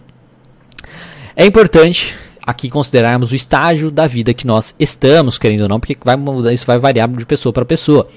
[1.34, 5.96] É importante aqui considerarmos o estágio da vida que nós estamos, querendo ou não, porque
[6.02, 8.08] vai mudar, isso vai variar de pessoa para pessoa.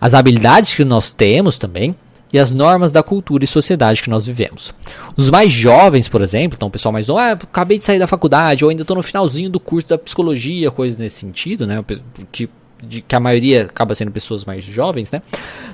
[0.00, 1.94] As habilidades que nós temos também
[2.32, 4.74] e as normas da cultura e sociedade que nós vivemos.
[5.16, 8.64] Os mais jovens, por exemplo, então o pessoal mais ah, acabei de sair da faculdade,
[8.64, 11.84] ou ainda estou no finalzinho do curso da psicologia, coisas nesse sentido, né?
[12.30, 12.48] Que,
[12.82, 15.20] de, que a maioria acaba sendo pessoas mais jovens, né?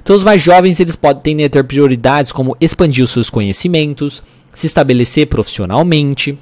[0.02, 5.28] Então os mais jovens eles podem ter prioridades como expandir os seus conhecimentos, se estabelecer
[5.28, 6.36] profissionalmente,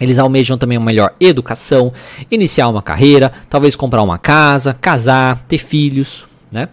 [0.00, 1.92] eles almejam também uma melhor educação,
[2.30, 6.68] iniciar uma carreira, talvez comprar uma casa, casar, ter filhos, né?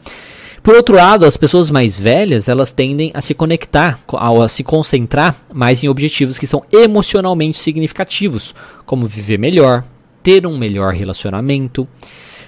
[0.62, 5.36] Por outro lado, as pessoas mais velhas, elas tendem a se conectar, a se concentrar
[5.54, 8.54] mais em objetivos que são emocionalmente significativos,
[8.86, 9.84] como viver melhor,
[10.22, 11.88] ter um melhor relacionamento,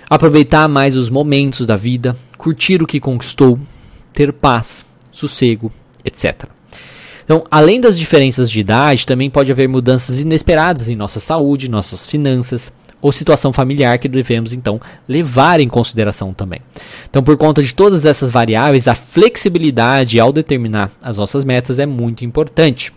[0.10, 3.58] aproveitar mais os momentos da vida, curtir o que conquistou,
[4.14, 5.72] ter paz, sossego,
[6.04, 6.50] etc.
[7.24, 12.06] Então, além das diferenças de idade, também pode haver mudanças inesperadas em nossa saúde, nossas
[12.06, 16.62] finanças, ou situação familiar que devemos então levar em consideração também.
[17.10, 21.86] Então, por conta de todas essas variáveis, a flexibilidade ao determinar as nossas metas é
[21.86, 22.94] muito importante.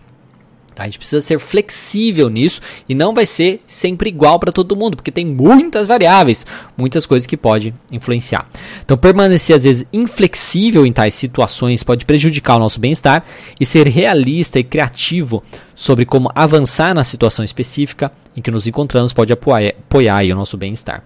[0.75, 0.83] Tá?
[0.83, 4.97] A gente precisa ser flexível nisso e não vai ser sempre igual para todo mundo,
[4.97, 6.45] porque tem muitas variáveis,
[6.77, 8.49] muitas coisas que podem influenciar.
[8.83, 13.25] Então, permanecer às vezes inflexível em tais situações pode prejudicar o nosso bem-estar
[13.57, 15.41] e ser realista e criativo
[15.73, 20.57] sobre como avançar na situação específica em que nos encontramos pode apoiar, apoiar o nosso
[20.57, 21.03] bem-estar.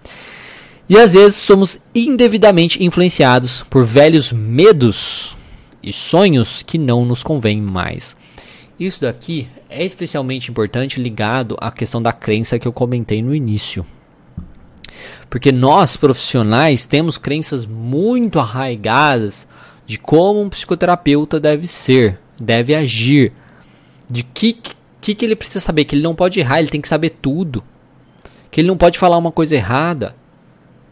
[0.88, 5.36] E às vezes somos indevidamente influenciados por velhos medos
[5.80, 8.16] e sonhos que não nos convêm mais.
[8.80, 13.84] Isso daqui é especialmente importante ligado à questão da crença que eu comentei no início.
[15.28, 19.46] Porque nós, profissionais, temos crenças muito arraigadas
[19.86, 23.34] de como um psicoterapeuta deve ser, deve agir,
[24.08, 24.56] de que,
[24.98, 27.62] que, que ele precisa saber, que ele não pode errar, ele tem que saber tudo,
[28.50, 30.16] que ele não pode falar uma coisa errada,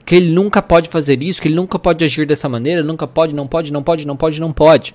[0.05, 3.35] que ele nunca pode fazer isso, que ele nunca pode agir dessa maneira, nunca pode,
[3.35, 4.95] não pode, não pode, não pode, não pode.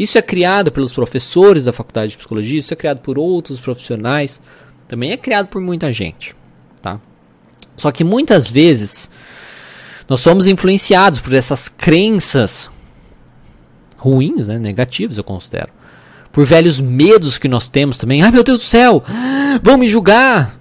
[0.00, 4.40] Isso é criado pelos professores da faculdade de psicologia, isso é criado por outros profissionais,
[4.88, 6.34] também é criado por muita gente,
[6.80, 6.98] tá?
[7.76, 9.10] Só que muitas vezes
[10.08, 12.70] nós somos influenciados por essas crenças
[13.98, 15.68] ruins, né, negativas, eu considero.
[16.32, 18.22] Por velhos medos que nós temos também.
[18.22, 19.04] Ai meu Deus do céu,
[19.62, 20.58] vão me julgar.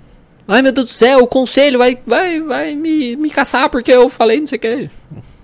[0.49, 4.09] Ai meu Deus do céu, o conselho vai, vai, vai me, me caçar porque eu
[4.09, 4.89] falei não sei o que.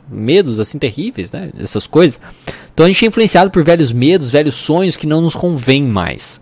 [0.09, 1.49] Medos assim terríveis, né?
[1.59, 2.19] Essas coisas.
[2.73, 6.41] Então a gente é influenciado por velhos medos, velhos sonhos que não nos convêm mais.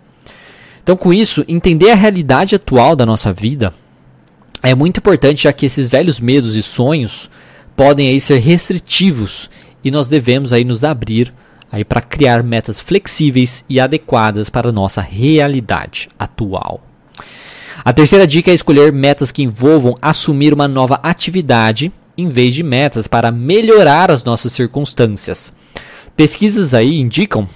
[0.82, 3.72] Então, com isso, entender a realidade atual da nossa vida
[4.62, 7.30] é muito importante, já que esses velhos medos e sonhos
[7.74, 9.48] podem aí ser restritivos
[9.82, 11.32] e nós devemos aí nos abrir
[11.72, 16.80] aí para criar metas flexíveis e adequadas para a nossa realidade atual.
[17.84, 22.62] A terceira dica é escolher metas que envolvam assumir uma nova atividade em vez de
[22.62, 25.52] metas para melhorar as nossas circunstâncias.
[26.16, 27.48] Pesquisas aí indicam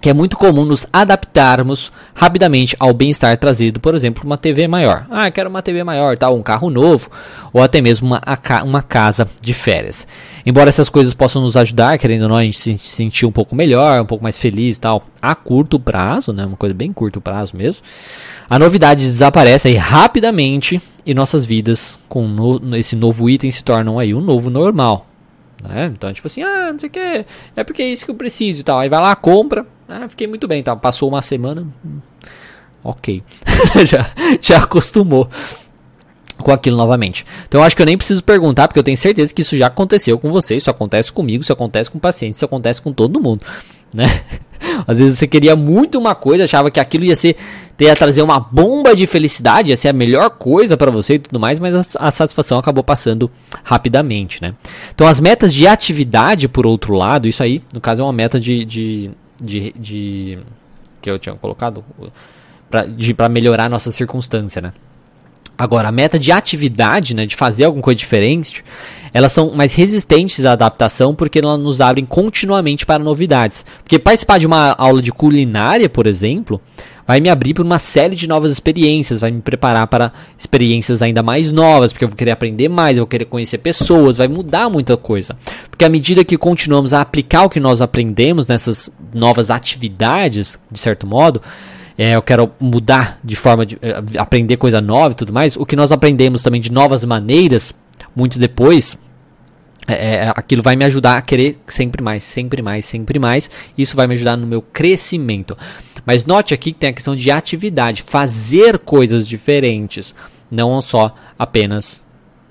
[0.00, 5.06] que é muito comum nos adaptarmos rapidamente ao bem-estar trazido, por exemplo, uma TV maior.
[5.10, 7.10] Ah, quero uma TV maior, tal, um carro novo,
[7.52, 8.22] ou até mesmo uma,
[8.64, 10.06] uma casa de férias.
[10.44, 13.54] Embora essas coisas possam nos ajudar, querendo ou não, a gente se sentir um pouco
[13.54, 17.56] melhor, um pouco mais feliz tal, a curto prazo, né, uma coisa bem curto prazo
[17.56, 17.82] mesmo,
[18.48, 23.98] a novidade desaparece aí rapidamente e nossas vidas com no, esse novo item se tornam
[23.98, 25.07] aí um novo normal.
[25.62, 25.86] Né?
[25.86, 28.60] Então, tipo assim, ah, não sei o que, é porque é isso que eu preciso
[28.60, 28.78] e tal.
[28.78, 30.76] Aí vai lá, compra, ah, fiquei muito bem, tá?
[30.76, 31.98] Passou uma semana, hum,
[32.84, 33.22] ok,
[33.84, 35.28] já, já acostumou
[36.38, 37.26] com aquilo novamente.
[37.48, 39.66] Então eu acho que eu nem preciso perguntar, porque eu tenho certeza que isso já
[39.66, 43.44] aconteceu com você, isso acontece comigo, isso acontece com pacientes, isso acontece com todo mundo,
[43.92, 44.06] né?
[44.86, 47.36] Às vezes você queria muito uma coisa, achava que aquilo ia ser
[47.78, 51.38] ia trazer uma bomba de felicidade, ia ser a melhor coisa para você e tudo
[51.38, 53.30] mais, mas a, a, satisfação acabou passando
[53.62, 54.54] rapidamente, né?
[54.92, 58.40] Então as metas de atividade, por outro lado, isso aí, no caso é uma meta
[58.40, 59.10] de, de,
[59.40, 60.38] de, de
[61.00, 61.84] que eu tinha colocado
[62.68, 64.72] para melhorar a nossa circunstância, né?
[65.56, 68.64] Agora, a meta de atividade, né, de fazer alguma coisa diferente,
[69.12, 73.64] elas são mais resistentes à adaptação porque elas nos abrem continuamente para novidades.
[73.82, 76.60] Porque participar de uma aula de culinária, por exemplo,
[77.08, 81.22] vai me abrir para uma série de novas experiências, vai me preparar para experiências ainda
[81.22, 84.68] mais novas, porque eu vou querer aprender mais, eu vou querer conhecer pessoas, vai mudar
[84.68, 85.34] muita coisa.
[85.70, 90.78] Porque à medida que continuamos a aplicar o que nós aprendemos nessas novas atividades, de
[90.78, 91.40] certo modo,
[91.96, 95.64] é, eu quero mudar de forma de é, aprender coisa nova e tudo mais, o
[95.64, 97.74] que nós aprendemos também de novas maneiras,
[98.14, 98.98] muito depois,
[99.86, 103.50] é, é, aquilo vai me ajudar a querer sempre mais, sempre mais, sempre mais.
[103.76, 105.56] Isso vai me ajudar no meu crescimento.
[106.04, 110.14] Mas note aqui que tem a questão de atividade, fazer coisas diferentes,
[110.50, 112.04] não só apenas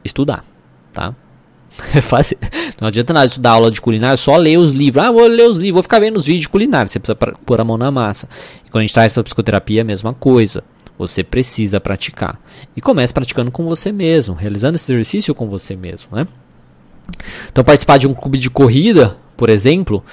[0.03, 0.43] estudar,
[0.91, 1.13] tá?
[2.01, 2.37] fazer.
[2.81, 5.03] Não adianta nada estudar aula de culinária, só ler os livros.
[5.03, 6.89] Ah, vou ler os livros, vou ficar vendo os vídeos de culinária.
[6.89, 8.27] Você precisa pôr a mão na massa.
[8.65, 10.63] E quando a gente traz para psicoterapia, é a mesma coisa.
[10.97, 12.39] Você precisa praticar.
[12.75, 16.27] E comece praticando com você mesmo, realizando esse exercício com você mesmo, né?
[17.51, 20.03] Então, participar de um clube de corrida, por exemplo,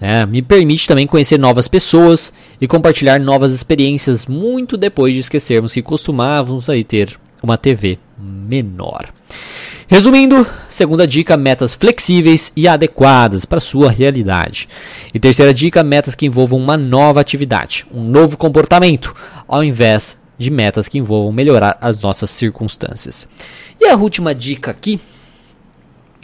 [0.00, 5.72] né, me permite também conhecer novas pessoas e compartilhar novas experiências muito depois de esquecermos
[5.72, 9.12] que costumávamos aí ter uma TV menor.
[9.86, 14.68] Resumindo, segunda dica, metas flexíveis e adequadas para sua realidade.
[15.12, 19.14] E terceira dica, metas que envolvam uma nova atividade, um novo comportamento,
[19.46, 23.28] ao invés de metas que envolvam melhorar as nossas circunstâncias.
[23.80, 25.00] E a última dica aqui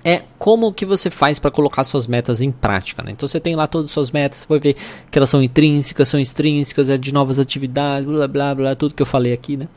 [0.05, 3.03] é como que você faz para colocar suas metas em prática.
[3.03, 3.13] Né?
[3.13, 4.77] Então você tem lá todas as suas metas, você vai ver
[5.11, 9.03] que elas são intrínsecas, são extrínsecas, é de novas atividades, blá blá blá, tudo que
[9.03, 9.69] eu falei aqui, né?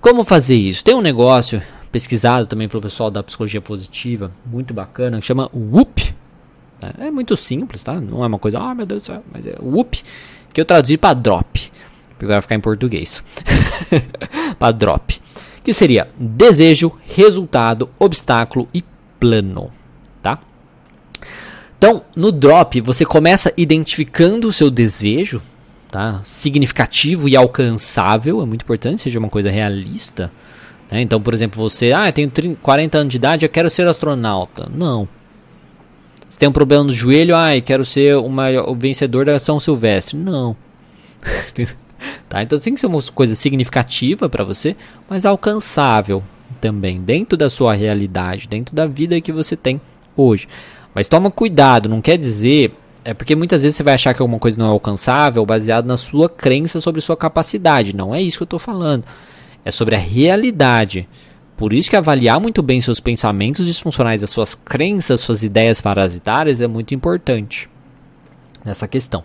[0.00, 0.84] Como fazer isso?
[0.84, 6.14] Tem um negócio, pesquisada também pelo pessoal da psicologia positiva, muito bacana, chama WUP.
[6.82, 7.06] Né?
[7.06, 7.98] É muito simples, tá?
[8.00, 10.02] Não é uma coisa, ah, oh, meu Deus do céu, mas é WUP,
[10.52, 11.72] que eu traduzi para drop,
[12.14, 13.22] porque vai ficar em português.
[14.58, 15.20] para drop,
[15.62, 18.84] que seria desejo, resultado, obstáculo e
[19.18, 19.70] plano,
[20.22, 20.38] tá?
[21.76, 25.42] Então, no drop, você começa identificando o seu desejo,
[25.90, 26.20] tá?
[26.24, 30.32] Significativo e alcançável, é muito importante, seja uma coisa realista.
[30.90, 31.02] Né?
[31.02, 33.86] Então, por exemplo, você, ah, eu tenho 30, 40 anos de idade, eu quero ser
[33.86, 34.68] astronauta.
[34.74, 35.08] Não.
[36.28, 39.60] Você tem um problema no joelho, ah, eu quero ser uma, o vencedor da São
[39.60, 40.16] Silvestre.
[40.16, 40.56] Não.
[42.28, 42.42] tá?
[42.42, 44.76] Então tem que ser uma coisa significativa para você,
[45.08, 46.22] mas alcançável
[46.60, 49.80] também, dentro da sua realidade, dentro da vida que você tem
[50.16, 50.48] hoje.
[50.94, 52.72] Mas toma cuidado, não quer dizer.
[53.04, 55.96] É porque muitas vezes você vai achar que alguma coisa não é alcançável baseado na
[55.96, 57.94] sua crença sobre sua capacidade.
[57.94, 59.04] Não é isso que eu estou falando.
[59.62, 61.06] É sobre a realidade.
[61.56, 66.60] Por isso que avaliar muito bem seus pensamentos disfuncionais, as suas crenças, suas ideias parasitárias
[66.60, 67.68] é muito importante
[68.64, 69.22] nessa questão.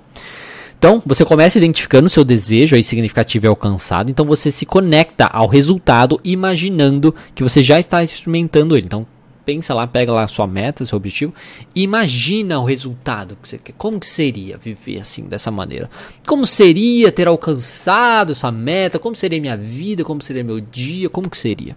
[0.80, 5.26] Então, você começa identificando o seu desejo aí significativo e alcançado, então você se conecta
[5.26, 8.86] ao resultado imaginando que você já está experimentando ele.
[8.86, 9.06] Então,
[9.46, 11.34] pensa lá, pega lá a sua meta, seu objetivo,
[11.76, 13.74] e imagina o resultado que você quer.
[13.78, 15.90] Como que seria viver assim, dessa maneira?
[16.26, 18.98] Como seria ter alcançado essa meta?
[18.98, 20.06] Como seria minha vida?
[20.06, 21.10] Como seria meu dia?
[21.10, 21.76] Como que seria?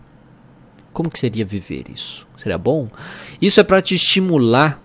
[0.93, 2.25] Como que seria viver isso?
[2.37, 2.89] Seria bom?
[3.41, 4.81] Isso é para te estimular,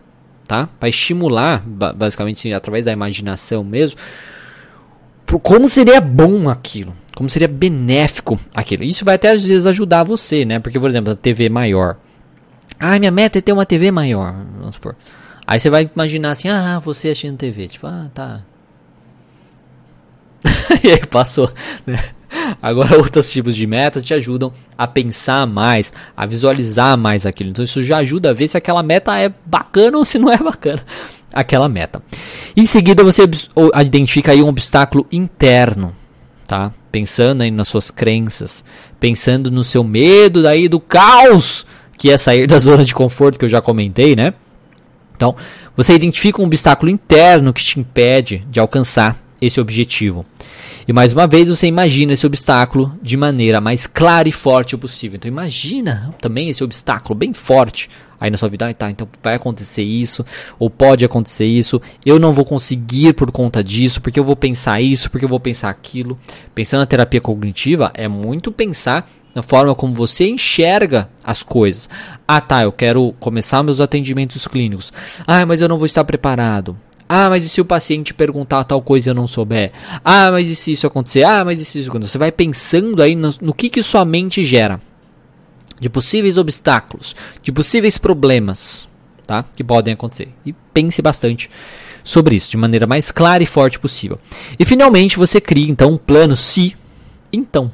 [0.47, 0.69] tá?
[0.79, 3.97] Para estimular, basicamente através da imaginação mesmo,
[5.43, 8.83] como seria bom aquilo, como seria benéfico aquilo.
[8.83, 10.59] Isso vai até às vezes ajudar você, né?
[10.59, 11.97] Porque, por exemplo, a TV maior.
[12.79, 14.95] Ah, minha meta é ter uma TV maior, vamos supor.
[15.45, 18.41] Aí você vai imaginar assim, ah, você assistindo TV, tipo, ah, tá.
[20.83, 21.51] e aí passou,
[21.85, 21.99] né?
[22.61, 27.49] Agora outros tipos de metas te ajudam a pensar mais, a visualizar mais aquilo.
[27.49, 30.37] Então isso já ajuda a ver se aquela meta é bacana ou se não é
[30.37, 30.83] bacana
[31.33, 32.01] aquela meta.
[32.55, 33.23] Em seguida você
[33.81, 35.93] identifica aí um obstáculo interno,
[36.45, 36.71] tá?
[36.91, 38.63] Pensando aí nas suas crenças,
[38.99, 41.65] pensando no seu medo daí do caos
[41.97, 44.33] que é sair da zona de conforto que eu já comentei, né?
[45.15, 45.35] Então,
[45.75, 50.25] você identifica um obstáculo interno que te impede de alcançar esse objetivo.
[50.87, 55.17] E mais uma vez você imagina esse obstáculo de maneira mais clara e forte possível.
[55.17, 58.69] Então imagina também esse obstáculo bem forte aí na sua vida.
[58.69, 60.23] Ah, tá, então vai acontecer isso,
[60.57, 61.81] ou pode acontecer isso.
[62.05, 65.41] Eu não vou conseguir por conta disso, porque eu vou pensar isso, porque eu vou
[65.41, 66.17] pensar aquilo.
[66.55, 71.89] Pensando na terapia cognitiva é muito pensar na forma como você enxerga as coisas.
[72.25, 74.93] Ah, tá, eu quero começar meus atendimentos clínicos.
[75.27, 76.77] Ah, mas eu não vou estar preparado.
[77.09, 79.71] Ah, mas e se o paciente perguntar tal coisa e eu não souber?
[80.03, 81.23] Ah, mas e se isso acontecer?
[81.23, 82.11] Ah, mas e se isso acontecer?
[82.11, 84.81] Você vai pensando aí no, no que, que sua mente gera.
[85.79, 88.87] De possíveis obstáculos, de possíveis problemas,
[89.25, 89.45] tá?
[89.55, 90.29] Que podem acontecer.
[90.45, 91.49] E pense bastante
[92.03, 94.19] sobre isso, de maneira mais clara e forte possível.
[94.57, 96.75] E finalmente você cria então um plano se,
[97.31, 97.71] então,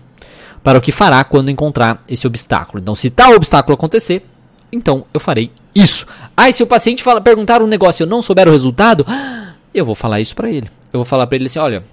[0.64, 2.82] para o que fará quando encontrar esse obstáculo.
[2.82, 4.26] Então, se tal obstáculo acontecer,
[4.72, 6.06] então eu farei isso.
[6.38, 9.06] E se o paciente fala, perguntar um negócio e eu não souber o resultado,
[9.74, 10.70] eu vou falar isso para ele.
[10.92, 11.84] Eu vou falar para ele assim, olha,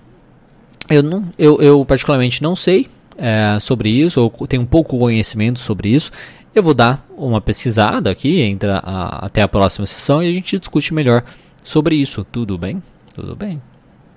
[0.89, 5.89] eu não, eu, eu particularmente não sei é, sobre isso, ou tenho pouco conhecimento sobre
[5.89, 6.11] isso.
[6.55, 10.59] Eu vou dar uma pesquisada aqui, entra a, até a próxima sessão e a gente
[10.59, 11.22] discute melhor
[11.62, 12.26] sobre isso.
[12.31, 12.83] Tudo bem?
[13.14, 13.61] Tudo bem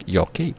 [0.06, 0.54] e ok.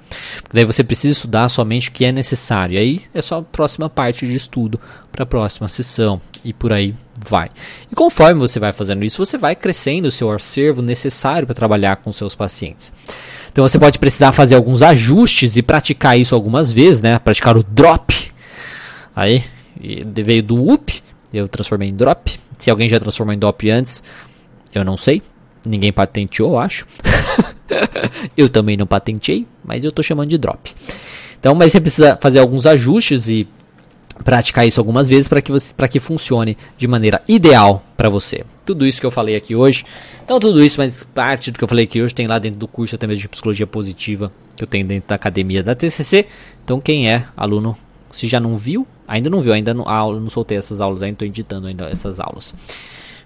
[0.52, 2.74] Daí você precisa estudar somente o que é necessário.
[2.74, 4.80] E aí é só a próxima parte de estudo
[5.10, 7.50] para a próxima sessão e por aí vai.
[7.90, 11.96] E conforme você vai fazendo isso, você vai crescendo o seu acervo necessário para trabalhar
[11.96, 12.92] com seus pacientes.
[13.52, 17.18] Então você pode precisar fazer alguns ajustes e praticar isso algumas vezes, né?
[17.18, 18.32] Praticar o drop.
[19.14, 19.44] Aí,
[19.78, 21.00] veio do up,
[21.32, 22.36] eu transformei em drop.
[22.58, 24.02] Se alguém já transformou em drop antes,
[24.74, 25.22] eu não sei.
[25.66, 26.86] Ninguém patenteou, acho.
[28.36, 30.72] eu também não patentei, mas eu estou chamando de drop.
[31.38, 33.46] Então, mas você precisa fazer alguns ajustes e
[34.22, 38.44] praticar isso algumas vezes para que, você, que funcione de maneira ideal para você.
[38.64, 39.84] Tudo isso que eu falei aqui hoje.
[40.24, 42.68] Então, tudo isso, mas parte do que eu falei aqui hoje tem lá dentro do
[42.68, 46.26] curso até mesmo de psicologia positiva que eu tenho dentro da academia da TCC.
[46.64, 47.76] Então, quem é aluno,
[48.12, 51.14] se já não viu, ainda não viu, ainda não, ah, não soltei essas aulas, ainda
[51.14, 52.54] estou editando ainda essas aulas.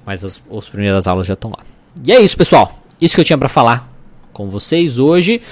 [0.05, 1.59] Mas as, as primeiras aulas já estão lá.
[2.05, 2.83] E é isso, pessoal.
[3.01, 3.91] Isso que eu tinha para falar
[4.33, 5.43] com vocês hoje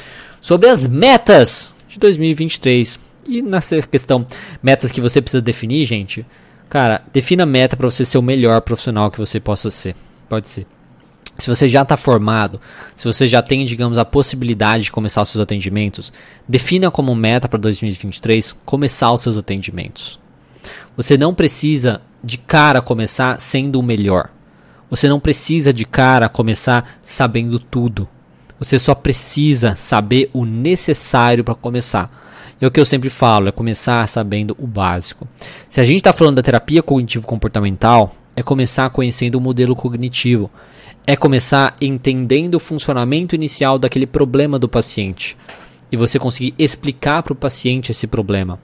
[0.41, 3.01] sobre as metas de 2023.
[3.29, 4.27] E nessa questão,
[4.63, 6.25] metas que você precisa definir, gente.
[6.69, 9.95] Cara, defina meta para você ser o melhor profissional que você possa ser.
[10.29, 10.67] Pode ser.
[11.39, 12.61] Se você já está formado,
[12.97, 16.13] se você já tem, digamos, a possibilidade de começar os seus atendimentos,
[16.49, 20.19] defina como meta para 2023 começar os seus atendimentos.
[20.97, 24.31] Você não precisa de cara começar sendo o melhor.
[24.89, 28.09] Você não precisa de cara começar sabendo tudo.
[28.59, 32.11] Você só precisa saber o necessário para começar.
[32.61, 35.29] E o que eu sempre falo é começar sabendo o básico.
[35.69, 40.51] Se a gente está falando da terapia cognitivo-comportamental, é começar conhecendo o modelo cognitivo.
[41.07, 45.37] É começar entendendo o funcionamento inicial daquele problema do paciente.
[45.93, 48.59] E você conseguir explicar para o paciente esse problema.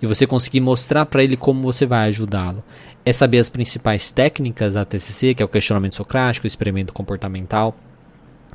[0.00, 2.62] E você conseguir mostrar para ele como você vai ajudá-lo.
[3.04, 7.76] É saber as principais técnicas da TCC, que é o questionamento socrático, o experimento comportamental.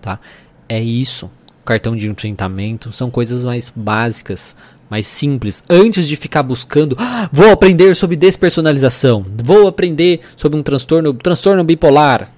[0.01, 0.19] Tá?
[0.67, 1.29] É isso.
[1.65, 2.91] Cartão de enfrentamento.
[2.91, 4.55] São coisas mais básicas,
[4.89, 5.63] mais simples.
[5.69, 9.25] Antes de ficar buscando, ah, vou aprender sobre despersonalização.
[9.43, 12.29] Vou aprender sobre um transtorno, transtorno bipolar.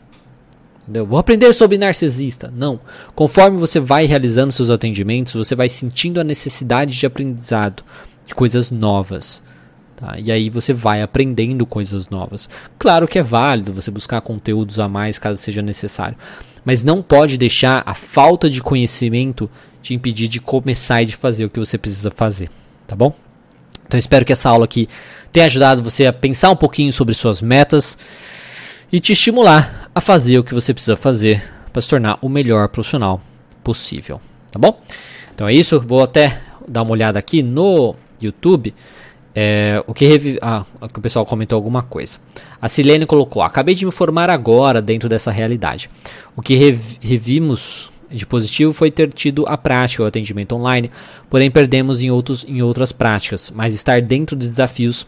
[0.83, 1.05] Entendeu?
[1.05, 2.53] Vou aprender sobre narcisista.
[2.55, 2.79] Não.
[3.15, 7.83] Conforme você vai realizando seus atendimentos, você vai sentindo a necessidade de aprendizado,
[8.25, 9.41] de coisas novas.
[9.95, 10.15] Tá?
[10.19, 12.49] E aí você vai aprendendo coisas novas.
[12.77, 16.17] Claro que é válido você buscar conteúdos a mais caso seja necessário.
[16.65, 19.49] Mas não pode deixar a falta de conhecimento
[19.81, 22.49] te impedir de começar e de fazer o que você precisa fazer.
[22.85, 23.13] Tá bom?
[23.87, 24.89] Então espero que essa aula aqui
[25.31, 27.97] tenha ajudado você a pensar um pouquinho sobre suas metas
[28.91, 32.67] e te estimular a fazer o que você precisa fazer para se tornar o melhor
[32.67, 33.21] profissional
[33.63, 34.19] possível.
[34.51, 34.81] Tá bom?
[35.33, 35.79] Então é isso.
[35.79, 38.73] Vou até dar uma olhada aqui no YouTube.
[39.37, 40.39] É, o, que revi...
[40.41, 42.19] ah, o pessoal comentou alguma coisa.
[42.61, 45.89] A Silene colocou: Acabei de me formar agora dentro dessa realidade.
[46.35, 46.79] O que rev...
[47.01, 50.89] revimos de positivo foi ter tido a prática, o atendimento online,
[51.29, 53.51] porém perdemos em, outros, em outras práticas.
[53.53, 55.05] Mas estar dentro dos desafios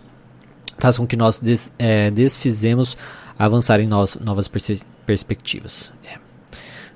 [0.77, 2.97] faz com que nós des, é, desfizemos
[3.39, 5.93] avançar em novas, novas pers perspectivas.
[6.05, 6.17] É.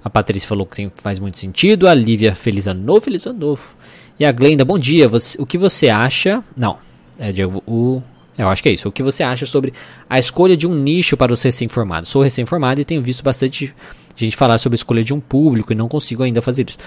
[0.03, 1.87] A Patrícia falou que tem, faz muito sentido.
[1.87, 3.73] A Lívia, feliz ano novo, feliz ano novo.
[4.19, 5.07] E a Glenda, bom dia.
[5.07, 6.43] Você, o que você acha?
[6.57, 6.77] Não,
[7.21, 8.01] é, Diego, o,
[8.35, 8.89] eu acho que é isso.
[8.89, 9.71] O que você acha sobre
[10.09, 12.09] a escolha de um nicho para os recém-formados?
[12.09, 13.73] Sou recém-formado e tenho visto bastante
[14.15, 16.79] gente falar sobre a escolha de um público e não consigo ainda fazer isso.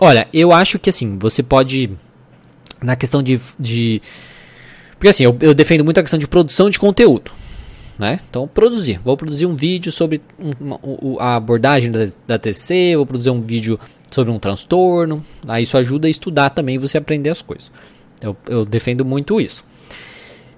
[0.00, 1.90] Olha, eu acho que assim, você pode.
[2.82, 3.38] Na questão de.
[3.58, 4.00] de
[4.94, 7.30] porque assim, eu, eu defendo muito a questão de produção de conteúdo.
[7.98, 8.18] Né?
[8.28, 8.98] Então, produzir.
[9.04, 13.40] Vou produzir um vídeo sobre uma, uma, a abordagem da, da TC, vou produzir um
[13.40, 13.78] vídeo
[14.10, 15.22] sobre um transtorno.
[15.46, 17.70] Aí isso ajuda a estudar também você aprender as coisas.
[18.22, 19.62] Eu, eu defendo muito isso.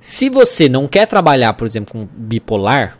[0.05, 2.99] Se você não quer trabalhar, por exemplo, com bipolar,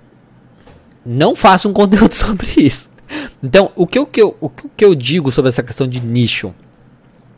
[1.05, 2.89] não faça um conteúdo sobre isso.
[3.43, 6.55] Então, o que, eu, que eu, o que eu digo sobre essa questão de nicho?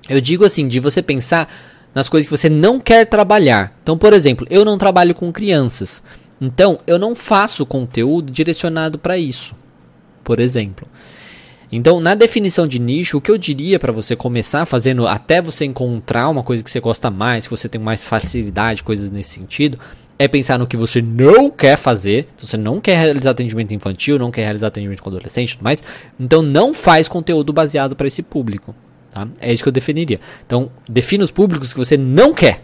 [0.08, 1.52] Eu digo assim, de você pensar
[1.92, 3.76] nas coisas que você não quer trabalhar.
[3.82, 6.00] Então, por exemplo, eu não trabalho com crianças.
[6.40, 9.56] Então, eu não faço conteúdo direcionado para isso.
[10.22, 10.86] Por exemplo.
[11.70, 15.64] Então, na definição de nicho, o que eu diria para você começar fazendo até você
[15.64, 19.78] encontrar uma coisa que você gosta mais, que você tem mais facilidade, coisas nesse sentido,
[20.18, 22.28] é pensar no que você não quer fazer.
[22.40, 25.82] Você não quer realizar atendimento infantil, não quer realizar atendimento com adolescente, mais.
[26.18, 28.74] Então, não faz conteúdo baseado para esse público.
[29.10, 29.26] Tá?
[29.40, 30.20] É isso que eu definiria.
[30.46, 32.62] Então, defina os públicos que você não quer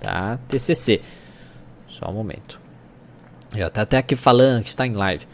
[0.00, 1.00] Tá, TCC.
[1.88, 2.60] Só um momento.
[3.54, 5.26] Já tá até aqui falando que está em live.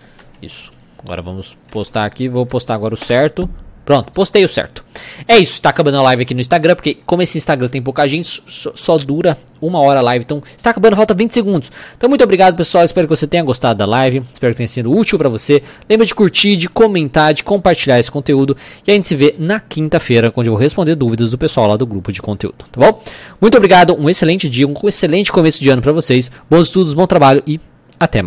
[0.43, 0.78] Isso.
[1.03, 2.29] Agora vamos postar aqui.
[2.29, 3.49] Vou postar agora o certo.
[3.89, 4.85] Pronto, postei o certo.
[5.27, 8.07] É isso, está acabando a live aqui no Instagram, porque como esse Instagram tem pouca
[8.07, 10.27] gente, só, só, dura uma hora a live.
[10.27, 11.73] Então, está acabando, falta 20 segundos.
[11.97, 12.85] Então, muito obrigado, pessoal.
[12.85, 14.23] Espero que você tenha gostado da live.
[14.31, 15.63] Espero que tenha sido útil para você.
[15.89, 18.55] Lembra de curtir, de comentar, de compartilhar esse conteúdo.
[18.87, 21.79] E a gente se vê na quinta-feira, onde eu vou responder dúvidas do pessoal lá
[21.79, 23.03] do grupo de conteúdo, tá bom?
[23.41, 26.31] Muito obrigado, um excelente dia, um excelente começo de ano para vocês.
[26.51, 27.59] Bons estudos, bom trabalho e
[27.99, 28.27] até mais.